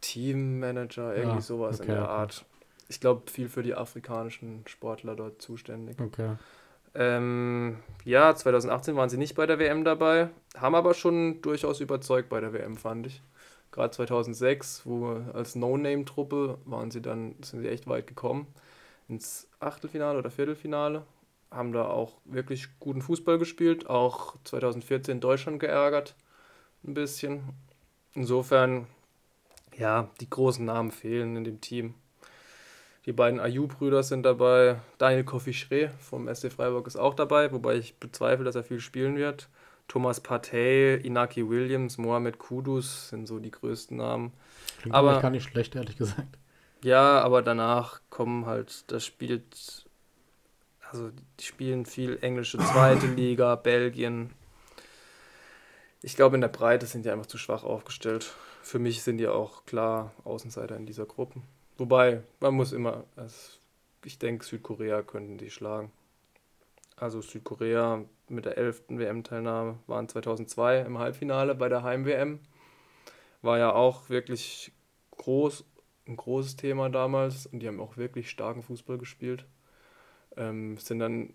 [0.00, 2.12] Teammanager, irgendwie ah, sowas okay, in der okay.
[2.12, 2.44] Art.
[2.88, 6.00] Ich glaube, viel für die afrikanischen Sportler dort zuständig.
[6.00, 6.32] Okay.
[6.94, 12.28] Ähm, ja, 2018 waren sie nicht bei der WM dabei, haben aber schon durchaus überzeugt
[12.28, 13.22] bei der WM, fand ich
[13.72, 18.46] gerade 2006, wo als No-Name-Truppe waren sie dann, sind sie echt weit gekommen
[19.08, 21.04] ins Achtelfinale oder Viertelfinale,
[21.50, 26.14] haben da auch wirklich guten Fußball gespielt, auch 2014 Deutschland geärgert,
[26.84, 27.42] ein bisschen.
[28.14, 28.86] Insofern,
[29.76, 31.94] ja, die großen Namen fehlen in dem Team.
[33.06, 34.80] Die beiden Ayu-Brüder sind dabei.
[34.98, 39.16] Daniel Koffi-Schree vom SC Freiburg ist auch dabei, wobei ich bezweifle, dass er viel spielen
[39.16, 39.48] wird.
[39.88, 44.32] Thomas Partey, Inaki Williams, Mohamed Kudus sind so die größten Namen.
[44.80, 46.38] Klingt aber gar nicht schlecht, ehrlich gesagt.
[46.84, 49.84] Ja, aber danach kommen halt, das spielt,
[50.90, 51.10] also
[51.40, 54.30] die spielen viel englische zweite Liga, Belgien.
[56.02, 58.32] Ich glaube, in der Breite sind die einfach zu schwach aufgestellt.
[58.62, 61.40] Für mich sind die auch klar Außenseiter in dieser Gruppe.
[61.78, 63.58] Wobei, man muss immer, also
[64.04, 65.90] ich denke, Südkorea könnten die schlagen.
[66.96, 68.84] Also Südkorea mit der 11.
[68.88, 72.40] WM-Teilnahme waren 2002 im Halbfinale bei der Heim-WM.
[73.42, 74.72] War ja auch wirklich
[75.12, 75.64] groß,
[76.06, 79.46] ein großes Thema damals und die haben auch wirklich starken Fußball gespielt.
[80.36, 81.32] Ähm, sind dann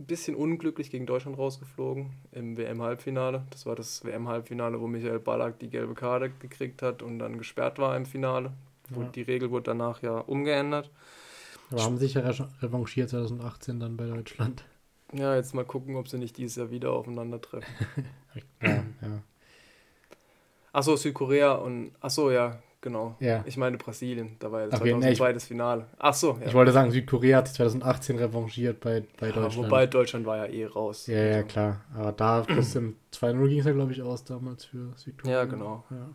[0.00, 3.44] ein bisschen unglücklich gegen Deutschland rausgeflogen im WM-Halbfinale.
[3.50, 7.78] Das war das WM-Halbfinale, wo Michael Ballack die gelbe Karte gekriegt hat und dann gesperrt
[7.78, 8.52] war im Finale.
[8.96, 9.04] Ja.
[9.04, 10.90] Die Regel wurde danach ja umgeändert.
[11.70, 12.22] Aber haben sich ja
[12.62, 14.64] revanchiert 2018 dann bei Deutschland.
[15.12, 17.72] Ja, jetzt mal gucken, ob sie nicht dieses Jahr wieder aufeinandertreffen.
[18.62, 18.68] ja,
[19.02, 19.22] ja.
[20.72, 21.92] Achso, Südkorea und.
[22.00, 23.14] Achso, ja, Genau.
[23.20, 23.44] Ja.
[23.46, 25.86] Ich meine Brasilien, da war ja das okay, 2002 nee, das Finale.
[25.98, 26.46] Ach so, ja.
[26.46, 29.66] Ich wollte sagen, Südkorea hat sich 2018 revanchiert bei, bei ja, Deutschland.
[29.66, 31.06] Wobei Deutschland war ja eh raus.
[31.06, 31.84] Ja, ja, klar.
[31.94, 35.40] Aber da trotzdem 2-0 ging es ja, glaube ich, aus damals für Südkorea.
[35.40, 35.84] Ja, genau.
[35.90, 36.08] Ja.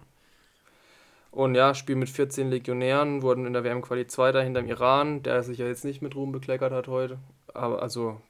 [1.29, 5.59] Und ja, Spiel mit 14 Legionären, wurden in der WM-Quali Zweiter hinterm Iran, der sich
[5.59, 7.19] ja jetzt nicht mit Ruhm bekleckert hat heute.
[7.53, 8.21] Aber also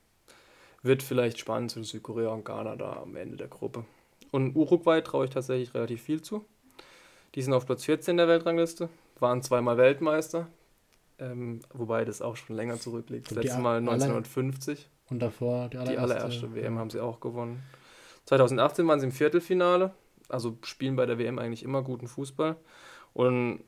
[0.82, 3.86] wird vielleicht spannend zwischen Südkorea und Ghana da am Ende der Gruppe.
[4.32, 6.44] Und Uruguay traue ich tatsächlich relativ viel zu.
[7.36, 10.48] Die sind auf Platz 14 der Weltrangliste, waren zweimal Weltmeister,
[11.20, 13.30] ähm, wobei das auch schon länger zurückliegt.
[13.30, 14.90] Das letzte Mal 1950.
[15.10, 17.62] Und davor die allererste, die allererste WM haben sie auch gewonnen.
[18.26, 19.94] 2018 waren sie im Viertelfinale,
[20.30, 22.56] also spielen bei der WM eigentlich immer guten Fußball.
[23.14, 23.64] Und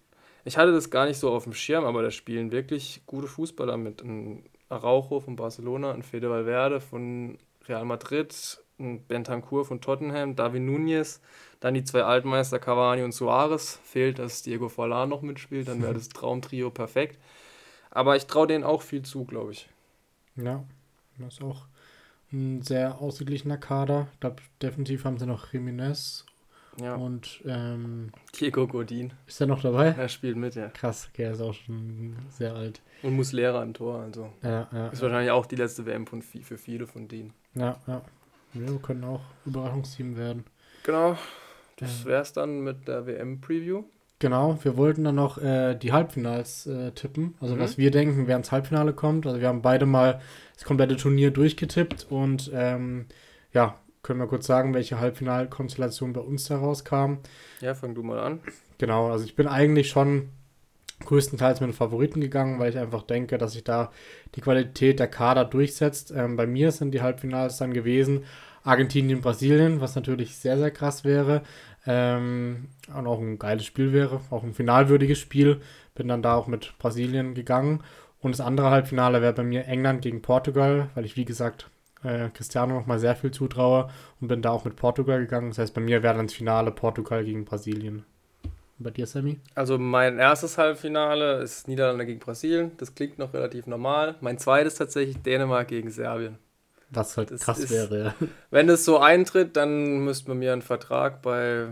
[0.45, 3.77] ich hatte das gar nicht so auf dem Schirm, aber da spielen wirklich gute Fußballer
[3.77, 4.01] mit.
[4.01, 7.37] Ein Araujo von Barcelona, ein Fede Valverde von
[7.67, 11.21] Real Madrid, Bentancur von Tottenham, David Nunez,
[11.59, 13.79] dann die zwei Altmeister Cavani und Suarez.
[13.83, 17.17] Fehlt, dass Diego Forlan noch mitspielt, dann wäre das Traumtrio perfekt.
[17.89, 19.67] Aber ich traue denen auch viel zu, glaube ich.
[20.35, 20.63] Ja,
[21.17, 21.65] das ist auch
[22.31, 24.07] ein sehr ausgeglichener Kader.
[24.13, 26.25] Ich glaube, definitiv haben sie noch Jiménez
[26.79, 26.95] ja.
[26.95, 29.13] und ähm, Diego Godin.
[29.25, 29.95] Ist er noch dabei?
[29.97, 30.69] Er spielt mit, ja.
[30.69, 32.81] Krass, okay, er ist auch schon sehr alt.
[33.01, 34.31] Und muss Lehrer im Tor, also.
[34.43, 37.33] Ja, ja, ist wahrscheinlich auch die letzte WM für viele von denen.
[37.55, 38.01] Ja, ja.
[38.65, 40.45] Wir können auch Überraschungsteam werden.
[40.83, 41.17] Genau,
[41.77, 43.83] das wäre es dann mit der WM-Preview.
[44.19, 47.35] Genau, wir wollten dann noch äh, die Halbfinals äh, tippen.
[47.39, 47.59] Also mhm.
[47.59, 49.27] was wir denken, wer ins Halbfinale kommt.
[49.27, 50.21] Also wir haben beide mal
[50.55, 53.05] das komplette Turnier durchgetippt und ähm,
[53.53, 57.17] ja, können wir kurz sagen, welche Halbfinalkonstellation bei uns da rauskam.
[57.61, 58.39] Ja, fang du mal an.
[58.79, 60.29] Genau, also ich bin eigentlich schon
[61.05, 63.91] größtenteils mit den Favoriten gegangen, weil ich einfach denke, dass sich da
[64.33, 66.11] die Qualität der Kader durchsetzt.
[66.15, 68.23] Ähm, bei mir sind die Halbfinals dann gewesen
[68.67, 71.41] Argentinien, Brasilien, was natürlich sehr, sehr krass wäre.
[71.85, 75.61] Ähm, und auch ein geiles Spiel wäre, auch ein finalwürdiges Spiel.
[75.95, 77.83] Bin dann da auch mit Brasilien gegangen.
[78.19, 81.69] Und das andere Halbfinale wäre bei mir England gegen Portugal, weil ich, wie gesagt,
[82.03, 83.89] äh, Cristiano noch mal sehr viel zutraue
[84.19, 85.49] und bin da auch mit Portugal gegangen.
[85.49, 88.05] Das heißt, bei mir wäre dann das Finale Portugal gegen Brasilien.
[88.77, 89.39] Und bei dir, Sammy?
[89.55, 92.71] Also mein erstes Halbfinale ist Niederlande gegen Brasilien.
[92.77, 94.15] Das klingt noch relativ normal.
[94.21, 96.37] Mein zweites tatsächlich Dänemark gegen Serbien.
[96.89, 98.27] Was halt das krass ist, wäre, ja.
[98.49, 101.67] Wenn es so eintritt, dann müsste man mir einen Vertrag bei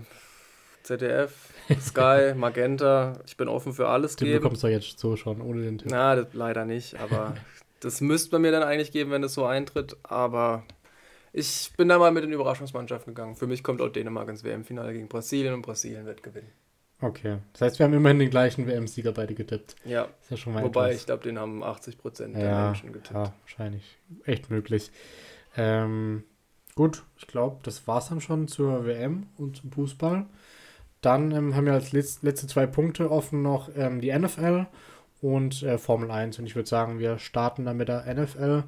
[0.84, 1.34] ZDF,
[1.80, 4.36] Sky, Magenta, ich bin offen für alles den geben.
[4.36, 5.90] Den bekommst du jetzt so schon, ohne den Tipp.
[5.90, 7.36] Na, das, leider nicht, aber
[7.80, 9.96] das müsste man mir dann eigentlich geben, wenn es so eintritt.
[10.04, 10.64] Aber
[11.34, 13.36] ich bin da mal mit den Überraschungsmannschaften gegangen.
[13.36, 16.52] Für mich kommt auch Dänemark ins WM-Finale gegen Brasilien und Brasilien wird gewinnen.
[17.06, 17.38] Okay.
[17.54, 19.76] Das heißt, wir haben immerhin den gleichen WM-Sieger beide getippt.
[19.86, 20.08] Ja.
[20.22, 21.02] Ist ja schon mal Wobei, etwas.
[21.02, 23.14] ich glaube, den haben 80 Prozent der ja, Menschen getippt.
[23.14, 23.98] Ja, wahrscheinlich.
[24.24, 24.92] Echt möglich.
[25.56, 26.24] Ähm,
[26.74, 30.26] gut, ich glaube, das war es dann schon zur WM und zum Fußball.
[31.02, 34.66] Dann ähm, haben wir als letz letzte zwei Punkte offen noch ähm, die NFL
[35.22, 36.40] und äh, Formel 1.
[36.40, 38.64] Und ich würde sagen, wir starten dann mit der NFL.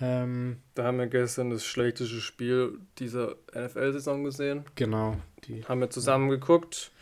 [0.00, 4.64] Ähm, da haben wir gestern das schlechteste Spiel dieser NFL-Saison gesehen.
[4.74, 5.16] Genau.
[5.44, 6.92] Die haben wir zusammen geguckt.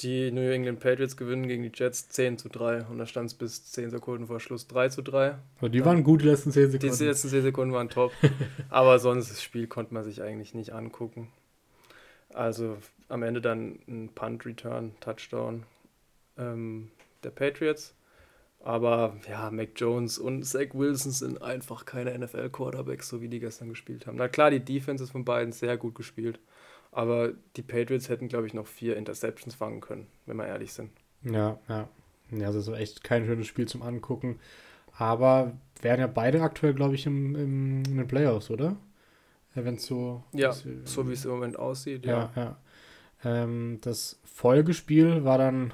[0.00, 3.34] Die New England Patriots gewinnen gegen die Jets 10 zu 3 und da stand es
[3.34, 5.36] bis 10 Sekunden vor Schluss 3 zu 3.
[5.58, 6.96] Aber die waren gut, die letzten 10 Sekunden.
[6.96, 8.12] Die letzten 10 Sekunden waren top.
[8.70, 11.28] Aber sonst das Spiel konnte man sich eigentlich nicht angucken.
[12.32, 12.78] Also
[13.08, 15.64] am Ende dann ein Punt-Return, Touchdown
[16.38, 16.90] ähm,
[17.22, 17.94] der Patriots.
[18.62, 23.70] Aber ja, Mac Jones und Zach Wilson sind einfach keine NFL-Quarterbacks, so wie die gestern
[23.70, 24.16] gespielt haben.
[24.16, 26.38] Na klar, die Defenses von beiden sehr gut gespielt.
[26.92, 30.90] Aber die Patriots hätten, glaube ich, noch vier Interceptions fangen können, wenn wir ehrlich sind.
[31.22, 31.88] Ja, ja.
[32.30, 34.38] Ja, also so echt kein schönes Spiel zum Angucken.
[34.96, 38.76] Aber wären ja beide aktuell, glaube ich, im, im, in den Playoffs, oder?
[39.54, 40.22] Wenn es so.
[40.32, 42.30] Ja, so wie es im Moment aussieht, ja.
[42.36, 42.56] ja, ja.
[43.24, 45.72] Ähm, das Folgespiel war dann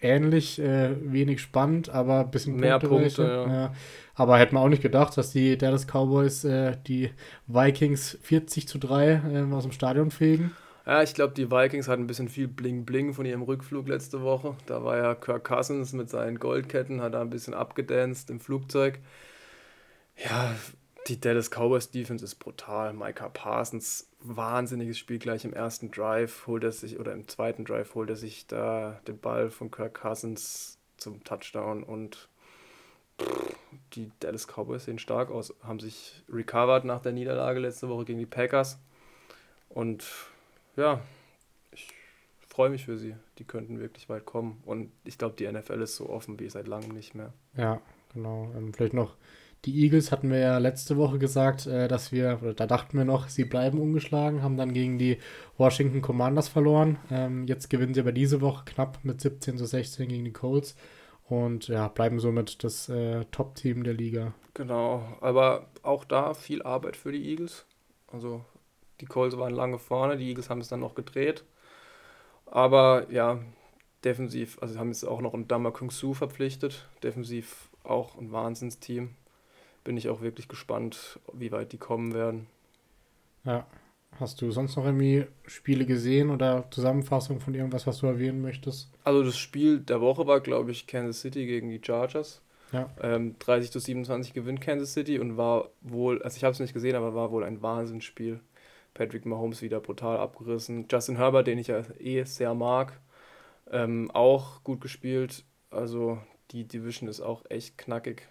[0.00, 3.22] ähnlich äh, wenig spannend, aber ein bisschen mehr Punkte.
[3.22, 3.52] Ja.
[3.52, 3.72] ja.
[4.14, 7.10] Aber hätte man auch nicht gedacht, dass die Dallas Cowboys äh, die
[7.46, 10.52] Vikings 40 zu 3 äh, aus dem Stadion fegen.
[10.86, 14.56] Ja, ich glaube, die Vikings hatten ein bisschen viel Bling-Bling von ihrem Rückflug letzte Woche.
[14.64, 18.98] Da war ja Kirk Cousins mit seinen Goldketten, hat da ein bisschen abgedanced im Flugzeug.
[20.16, 20.54] Ja,
[21.06, 22.94] die Dallas Cowboys Defense ist brutal.
[22.94, 27.94] Micah Parsons, wahnsinniges Spiel gleich im ersten Drive, holt er sich, oder im zweiten Drive
[27.94, 32.28] holt er sich da den Ball von Kirk Cousins zum Touchdown und
[33.94, 38.18] die Dallas Cowboys sehen stark aus, haben sich recovered nach der Niederlage letzte Woche gegen
[38.18, 38.78] die Packers
[39.68, 40.04] und
[40.76, 41.00] ja,
[41.72, 41.88] ich
[42.46, 43.14] freue mich für sie.
[43.38, 44.62] Die könnten wirklich weit kommen.
[44.64, 47.32] Und ich glaube, die NFL ist so offen wie seit langem nicht mehr.
[47.56, 47.80] Ja,
[48.14, 48.50] genau.
[48.56, 49.14] Ähm, vielleicht noch
[49.68, 53.04] die Eagles hatten wir ja letzte Woche gesagt, äh, dass wir, oder da dachten wir
[53.04, 55.18] noch, sie bleiben ungeschlagen, haben dann gegen die
[55.58, 56.98] Washington Commanders verloren.
[57.10, 60.74] Ähm, jetzt gewinnen sie aber diese Woche knapp mit 17 zu 16 gegen die Colts
[61.28, 64.32] und ja, bleiben somit das äh, Top-Team der Liga.
[64.54, 67.66] Genau, aber auch da viel Arbeit für die Eagles.
[68.10, 68.42] Also
[69.02, 71.44] die Colts waren lange vorne, die Eagles haben es dann noch gedreht.
[72.46, 73.38] Aber ja,
[74.02, 76.88] defensiv, also haben jetzt auch noch einen Dama Kung Su verpflichtet.
[77.02, 79.10] Defensiv auch ein Wahnsinnsteam.
[79.88, 82.46] Bin ich auch wirklich gespannt, wie weit die kommen werden.
[83.44, 83.66] Ja.
[84.20, 88.90] Hast du sonst noch irgendwie Spiele gesehen oder Zusammenfassung von irgendwas, was du erwähnen möchtest?
[89.02, 92.42] Also das Spiel der Woche war, glaube ich, Kansas City gegen die Chargers.
[92.70, 92.90] Ja.
[93.00, 96.74] Ähm, 30 zu 27 gewinnt Kansas City und war wohl, also ich habe es nicht
[96.74, 98.40] gesehen, aber war wohl ein Wahnsinnsspiel.
[98.92, 100.84] Patrick Mahomes wieder brutal abgerissen.
[100.90, 103.00] Justin Herbert, den ich ja eh sehr mag,
[103.70, 105.44] ähm, auch gut gespielt.
[105.70, 106.18] Also
[106.50, 108.28] die Division ist auch echt knackig,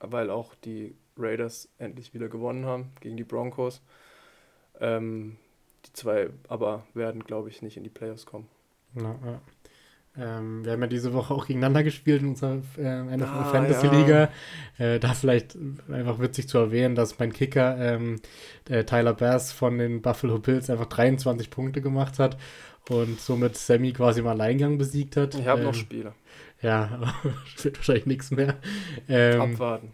[0.00, 3.82] weil auch die Raiders endlich wieder gewonnen haben gegen die Broncos.
[4.80, 5.36] Ähm,
[5.86, 8.48] die zwei aber werden, glaube ich, nicht in die Playoffs kommen.
[8.94, 9.40] Na, ja.
[10.16, 13.86] Ähm, wir haben ja diese Woche auch gegeneinander gespielt in unserer äh, NFL ah, Fantasy
[13.86, 14.30] Liga.
[14.78, 14.84] Ja.
[14.84, 15.56] Äh, da vielleicht
[15.90, 18.20] einfach witzig zu erwähnen, dass mein Kicker ähm,
[18.64, 22.36] Tyler Bass von den Buffalo Bills einfach 23 Punkte gemacht hat
[22.88, 25.36] und somit Sammy quasi im Alleingang besiegt hat.
[25.36, 26.14] Ich habe ähm, noch Spiele.
[26.60, 27.14] Ja,
[27.62, 28.56] wird wahrscheinlich nichts mehr.
[29.08, 29.92] Ähm, Abwarten.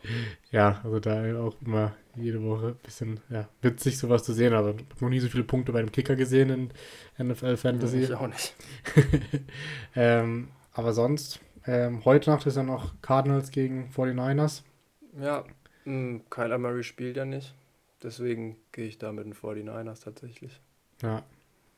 [0.51, 4.71] Ja, also da auch immer jede Woche ein bisschen ja, witzig, sowas zu sehen, aber
[4.71, 6.73] ich habe noch nie so viele Punkte bei einem Kicker gesehen
[7.19, 8.05] in NFL Fantasy.
[8.05, 8.55] Ich auch nicht.
[9.97, 14.63] ähm, aber sonst, ähm, heute Nacht ist ja noch Cardinals gegen 49ers.
[15.21, 15.45] Ja,
[15.85, 17.55] mh, Kyler Murray spielt ja nicht.
[18.03, 20.61] Deswegen gehe ich da mit den 49ers tatsächlich.
[21.03, 21.23] Ja,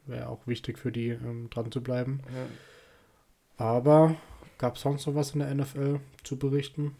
[0.06, 2.20] wäre auch wichtig für die, ähm, dran zu bleiben.
[2.28, 3.64] Ja.
[3.64, 4.16] Aber
[4.58, 6.96] gab es sonst noch was in der NFL zu berichten?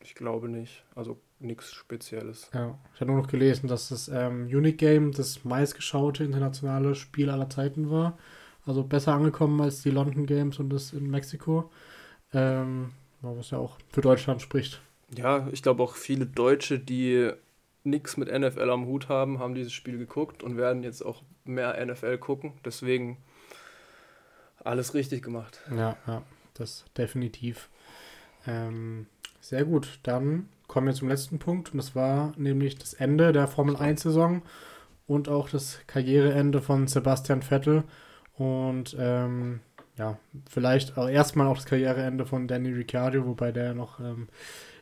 [0.00, 0.84] Ich glaube nicht.
[0.94, 2.50] Also nichts Spezielles.
[2.52, 7.30] Ja, ich habe nur noch gelesen, dass das ähm, Unique Game das meistgeschaute internationale Spiel
[7.30, 8.18] aller Zeiten war.
[8.66, 11.70] Also besser angekommen als die London Games und das in Mexiko.
[12.32, 14.82] Ähm, was ja auch für Deutschland spricht.
[15.16, 17.30] Ja, ich glaube auch viele Deutsche, die
[17.84, 21.84] nichts mit NFL am Hut haben, haben dieses Spiel geguckt und werden jetzt auch mehr
[21.84, 22.52] NFL gucken.
[22.64, 23.18] Deswegen
[24.64, 25.60] alles richtig gemacht.
[25.70, 26.22] Ja, ja,
[26.54, 27.68] das definitiv.
[28.46, 29.06] Ähm,
[29.40, 33.46] sehr gut, dann kommen wir zum letzten Punkt und das war nämlich das Ende der
[33.46, 34.42] Formel 1-Saison
[35.06, 37.84] und auch das Karriereende von Sebastian Vettel
[38.36, 39.60] und ähm,
[39.96, 44.28] ja, vielleicht auch erstmal auch das Karriereende von Danny Ricciardo, wobei der noch ähm,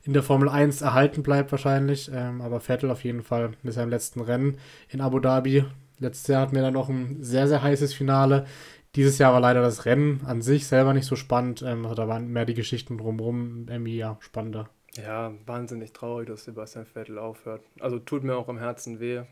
[0.04, 3.90] in der Formel 1 erhalten bleibt wahrscheinlich, ähm, aber Vettel auf jeden Fall mit seinem
[3.90, 4.58] letzten Rennen
[4.88, 5.64] in Abu Dhabi.
[5.98, 8.46] Letztes Jahr hatten wir dann noch ein sehr, sehr heißes Finale.
[8.94, 11.62] Dieses Jahr war leider das Rennen an sich selber nicht so spannend.
[11.62, 14.68] Ähm, da waren mehr die Geschichten drumherum irgendwie ja spannender.
[14.94, 17.62] Ja, wahnsinnig traurig, dass Sebastian Vettel aufhört.
[17.80, 19.22] Also tut mir auch im Herzen weh.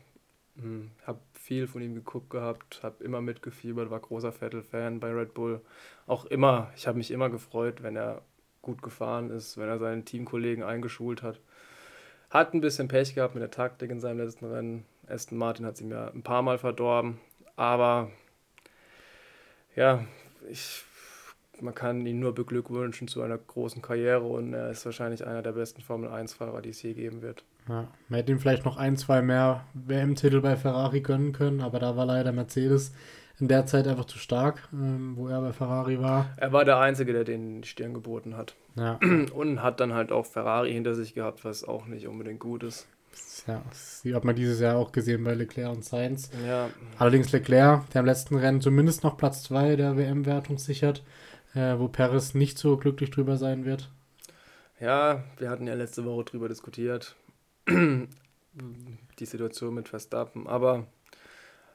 [0.59, 5.33] Hm, hab viel von ihm geguckt gehabt, hab immer mitgefiebert, war großer Vettel-Fan bei Red
[5.33, 5.61] Bull.
[6.07, 8.21] Auch immer, ich habe mich immer gefreut, wenn er
[8.61, 11.39] gut gefahren ist, wenn er seinen Teamkollegen eingeschult hat.
[12.29, 14.85] Hat ein bisschen Pech gehabt mit der Taktik in seinem letzten Rennen.
[15.07, 17.19] Aston Martin hat sie mir ein paar Mal verdorben,
[17.55, 18.09] aber
[19.75, 20.05] ja,
[20.49, 20.85] ich
[21.61, 25.51] man kann ihn nur beglückwünschen zu einer großen Karriere und er ist wahrscheinlich einer der
[25.51, 27.43] besten Formel-1-Fahrer, die es je geben wird.
[27.69, 31.79] Ja, man hätte ihm vielleicht noch ein, zwei mehr WM-Titel bei Ferrari gönnen können, aber
[31.79, 32.93] da war leider Mercedes
[33.39, 36.27] in der Zeit einfach zu stark, ähm, wo er bei Ferrari war.
[36.37, 38.55] Er war der Einzige, der den Stirn geboten hat.
[38.75, 38.99] Ja.
[39.33, 42.87] Und hat dann halt auch Ferrari hinter sich gehabt, was auch nicht unbedingt gut ist.
[43.47, 46.29] Ja, das hat man dieses Jahr auch gesehen bei Leclerc und Sainz.
[46.45, 46.69] Ja.
[46.97, 51.03] Allerdings Leclerc, der im letzten Rennen zumindest noch Platz 2 der WM-Wertung sichert,
[51.55, 53.89] äh, wo Perez nicht so glücklich drüber sein wird.
[54.79, 57.15] Ja, wir hatten ja letzte Woche drüber diskutiert.
[57.69, 60.87] Die Situation mit Verstappen, aber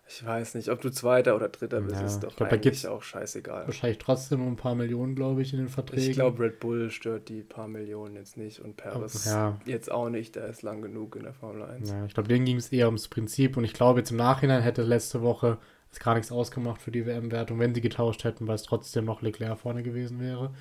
[0.09, 3.03] ich weiß nicht, ob du Zweiter oder Dritter bist, ja, ist doch glaub, eigentlich auch
[3.03, 3.67] scheißegal.
[3.67, 6.11] Wahrscheinlich trotzdem noch ein paar Millionen, glaube ich, in den Verträgen.
[6.11, 9.59] Ich glaube, Red Bull stört die paar Millionen jetzt nicht und Paris ja.
[9.67, 11.91] jetzt auch nicht, der ist lang genug in der Formel 1.
[11.91, 14.63] Ja, ich glaube, denen ging es eher ums Prinzip und ich glaube, jetzt im Nachhinein
[14.63, 15.59] hätte letzte Woche
[15.91, 19.23] es gar nichts ausgemacht für die WM-Wertung, wenn sie getauscht hätten, weil es trotzdem noch
[19.23, 20.55] Leclerc vorne gewesen wäre.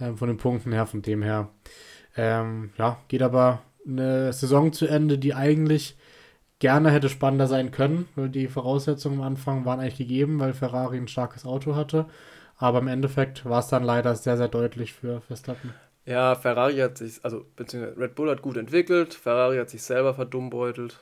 [0.00, 1.48] Ähm, von den Punkten her, von dem her.
[2.16, 5.96] Ähm, ja, geht aber eine Saison zu Ende, die eigentlich
[6.58, 10.96] gerne hätte spannender sein können, weil die Voraussetzungen am Anfang waren eigentlich gegeben, weil Ferrari
[10.96, 12.06] ein starkes Auto hatte.
[12.56, 15.72] Aber im Endeffekt war es dann leider sehr, sehr deutlich für Verstappen.
[16.04, 20.14] Ja, Ferrari hat sich, also beziehungsweise Red Bull hat gut entwickelt, Ferrari hat sich selber
[20.14, 20.98] verdummbeutelt,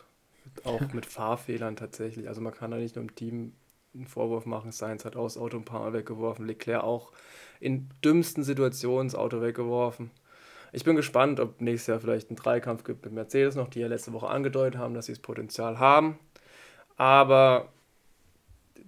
[0.64, 2.28] auch mit Fahrfehlern tatsächlich.
[2.28, 3.52] Also man kann da nicht nur im Team
[3.94, 4.72] einen Vorwurf machen.
[4.72, 7.12] Sainz hat auch das Auto ein paar Mal weggeworfen, Leclerc auch
[7.60, 10.10] in dümmsten Situationen das Auto weggeworfen.
[10.72, 13.88] Ich bin gespannt, ob nächstes Jahr vielleicht ein Dreikampf gibt mit Mercedes noch, die ja
[13.88, 16.18] letzte Woche angedeutet haben, dass sie das Potenzial haben.
[16.96, 17.68] Aber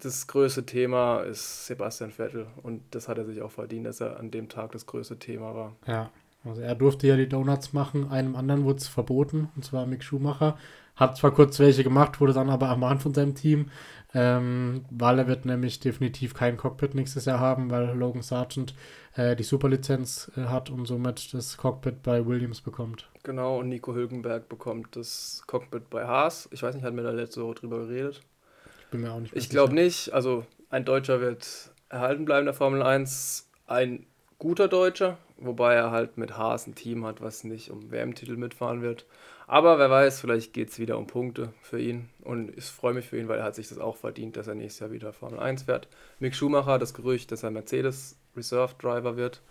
[0.03, 4.19] das größte Thema ist Sebastian Vettel und das hat er sich auch verdient, dass er
[4.19, 5.77] an dem Tag das größte Thema war.
[5.87, 6.11] Ja,
[6.45, 10.05] also er durfte ja die Donuts machen, einem anderen wurde es verboten, und zwar Mick
[10.05, 10.57] Schumacher.
[10.95, 13.71] Hat zwar kurz welche gemacht, wurde dann aber ermahnt von seinem Team,
[14.15, 18.75] ähm, weil er wird nämlich definitiv kein Cockpit nächstes Jahr haben, weil Logan Sargent
[19.19, 23.09] äh, die Superlizenz äh, hat und somit das Cockpit bei Williams bekommt.
[23.25, 26.49] Genau, und Nico Hülkenberg bekommt das Cockpit bei Haas.
[26.53, 28.21] Ich weiß nicht, hat mir da letzte Woche drüber geredet.
[28.81, 30.13] Ich bin mir auch nicht Ich glaube nicht.
[30.15, 33.49] Also ein Deutscher wird erhalten bleiben der Formel 1.
[33.67, 34.07] Ein
[34.39, 38.83] guter Deutscher, wobei er halt mit Haas ein Team hat, was nicht um WM-Titel mitfahren
[38.83, 39.05] wird.
[39.49, 42.09] Aber wer weiß, vielleicht geht es wieder um Punkte für ihn.
[42.21, 44.55] Und ich freue mich für ihn, weil er hat sich das auch verdient, dass er
[44.55, 45.89] nächstes Jahr wieder Formel 1 fährt.
[46.21, 49.43] Mick Schumacher, das Gerücht, dass er Mercedes Reserve Driver wird,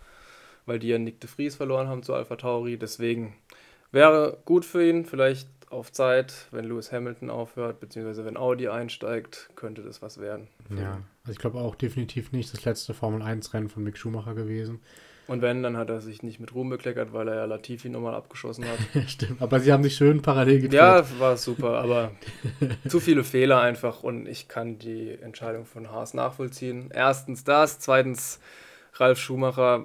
[0.66, 2.76] weil die ja Nick de Vries verloren haben zu Alpha Tauri.
[2.76, 3.36] Deswegen
[3.92, 9.50] wäre gut für ihn, vielleicht auf Zeit, wenn Lewis Hamilton aufhört, beziehungsweise wenn Audi einsteigt,
[9.54, 10.48] könnte das was werden.
[10.70, 14.80] Ja, also ich glaube auch definitiv nicht das letzte Formel 1-Rennen von Mick Schumacher gewesen.
[15.26, 18.14] Und wenn, dann hat er sich nicht mit Ruhm bekleckert, weil er ja Latifi nochmal
[18.14, 18.78] abgeschossen hat.
[19.08, 20.76] Stimmt, aber sie haben sich schön parallel getroffen.
[20.76, 22.12] Ja, war super, aber
[22.88, 26.90] zu viele Fehler einfach und ich kann die Entscheidung von Haas nachvollziehen.
[26.94, 28.40] Erstens das, zweitens
[28.98, 29.84] Ralf Schumacher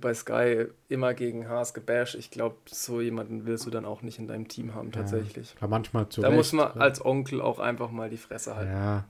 [0.00, 2.16] bei Sky immer gegen Haas gebasht.
[2.16, 5.54] Ich glaube, so jemanden willst du dann auch nicht in deinem Team haben, tatsächlich.
[5.60, 8.72] Ja, manchmal zu Da Recht, muss man als Onkel auch einfach mal die Fresse halten.
[8.72, 9.04] Ja,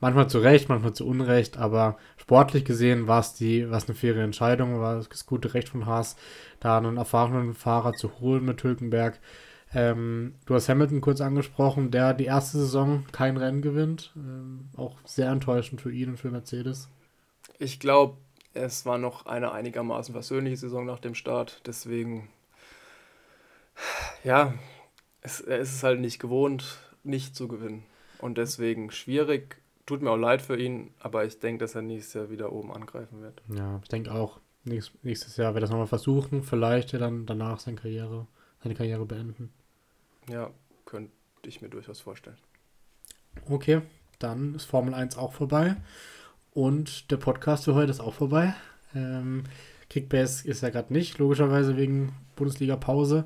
[0.00, 4.22] manchmal zu Recht, manchmal zu Unrecht, aber sportlich gesehen war es die, was eine faire
[4.22, 6.16] Entscheidung, war das gute Recht von Haas,
[6.60, 9.18] da einen erfahrenen Fahrer zu holen mit Hülkenberg.
[9.74, 14.12] Ähm, du hast Hamilton kurz angesprochen, der die erste Saison kein Rennen gewinnt.
[14.14, 16.88] Ähm, auch sehr enttäuschend für ihn und für Mercedes.
[17.58, 18.18] Ich glaube,
[18.54, 21.60] es war noch eine einigermaßen versöhnliche Saison nach dem Start.
[21.66, 22.28] Deswegen,
[24.22, 24.54] ja,
[25.20, 27.84] es, es ist halt nicht gewohnt, nicht zu gewinnen.
[28.18, 32.14] Und deswegen schwierig tut mir auch leid für ihn, aber ich denke, dass er nächstes
[32.14, 33.42] Jahr wieder oben angreifen wird.
[33.48, 34.40] Ja, ich denke auch.
[34.64, 38.26] nächstes Jahr wird er das nochmal versuchen, vielleicht ja dann danach seine Karriere,
[38.62, 39.52] seine Karriere beenden.
[40.28, 40.50] Ja,
[40.86, 41.12] könnte
[41.44, 42.38] ich mir durchaus vorstellen.
[43.46, 43.82] Okay,
[44.20, 45.76] dann ist Formel 1 auch vorbei.
[46.54, 48.54] Und der Podcast für heute ist auch vorbei.
[48.94, 49.44] Ähm,
[49.90, 53.24] Kickbase ist ja gerade nicht, logischerweise wegen Bundesliga-Pause.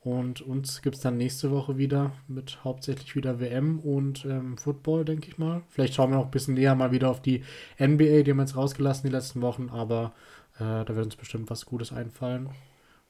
[0.00, 5.04] Und uns gibt es dann nächste Woche wieder mit hauptsächlich wieder WM und ähm, Football,
[5.04, 5.62] denke ich mal.
[5.68, 7.42] Vielleicht schauen wir noch ein bisschen näher mal wieder auf die
[7.80, 10.12] NBA, die haben wir jetzt rausgelassen die letzten Wochen, aber
[10.60, 12.50] äh, da wird uns bestimmt was Gutes einfallen.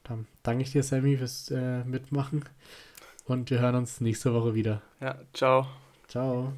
[0.04, 2.44] Dann danke ich dir, Sammy, fürs äh, Mitmachen
[3.26, 4.80] und wir hören uns nächste Woche wieder.
[5.00, 5.66] Ja, ciao.
[6.08, 6.54] Ciao.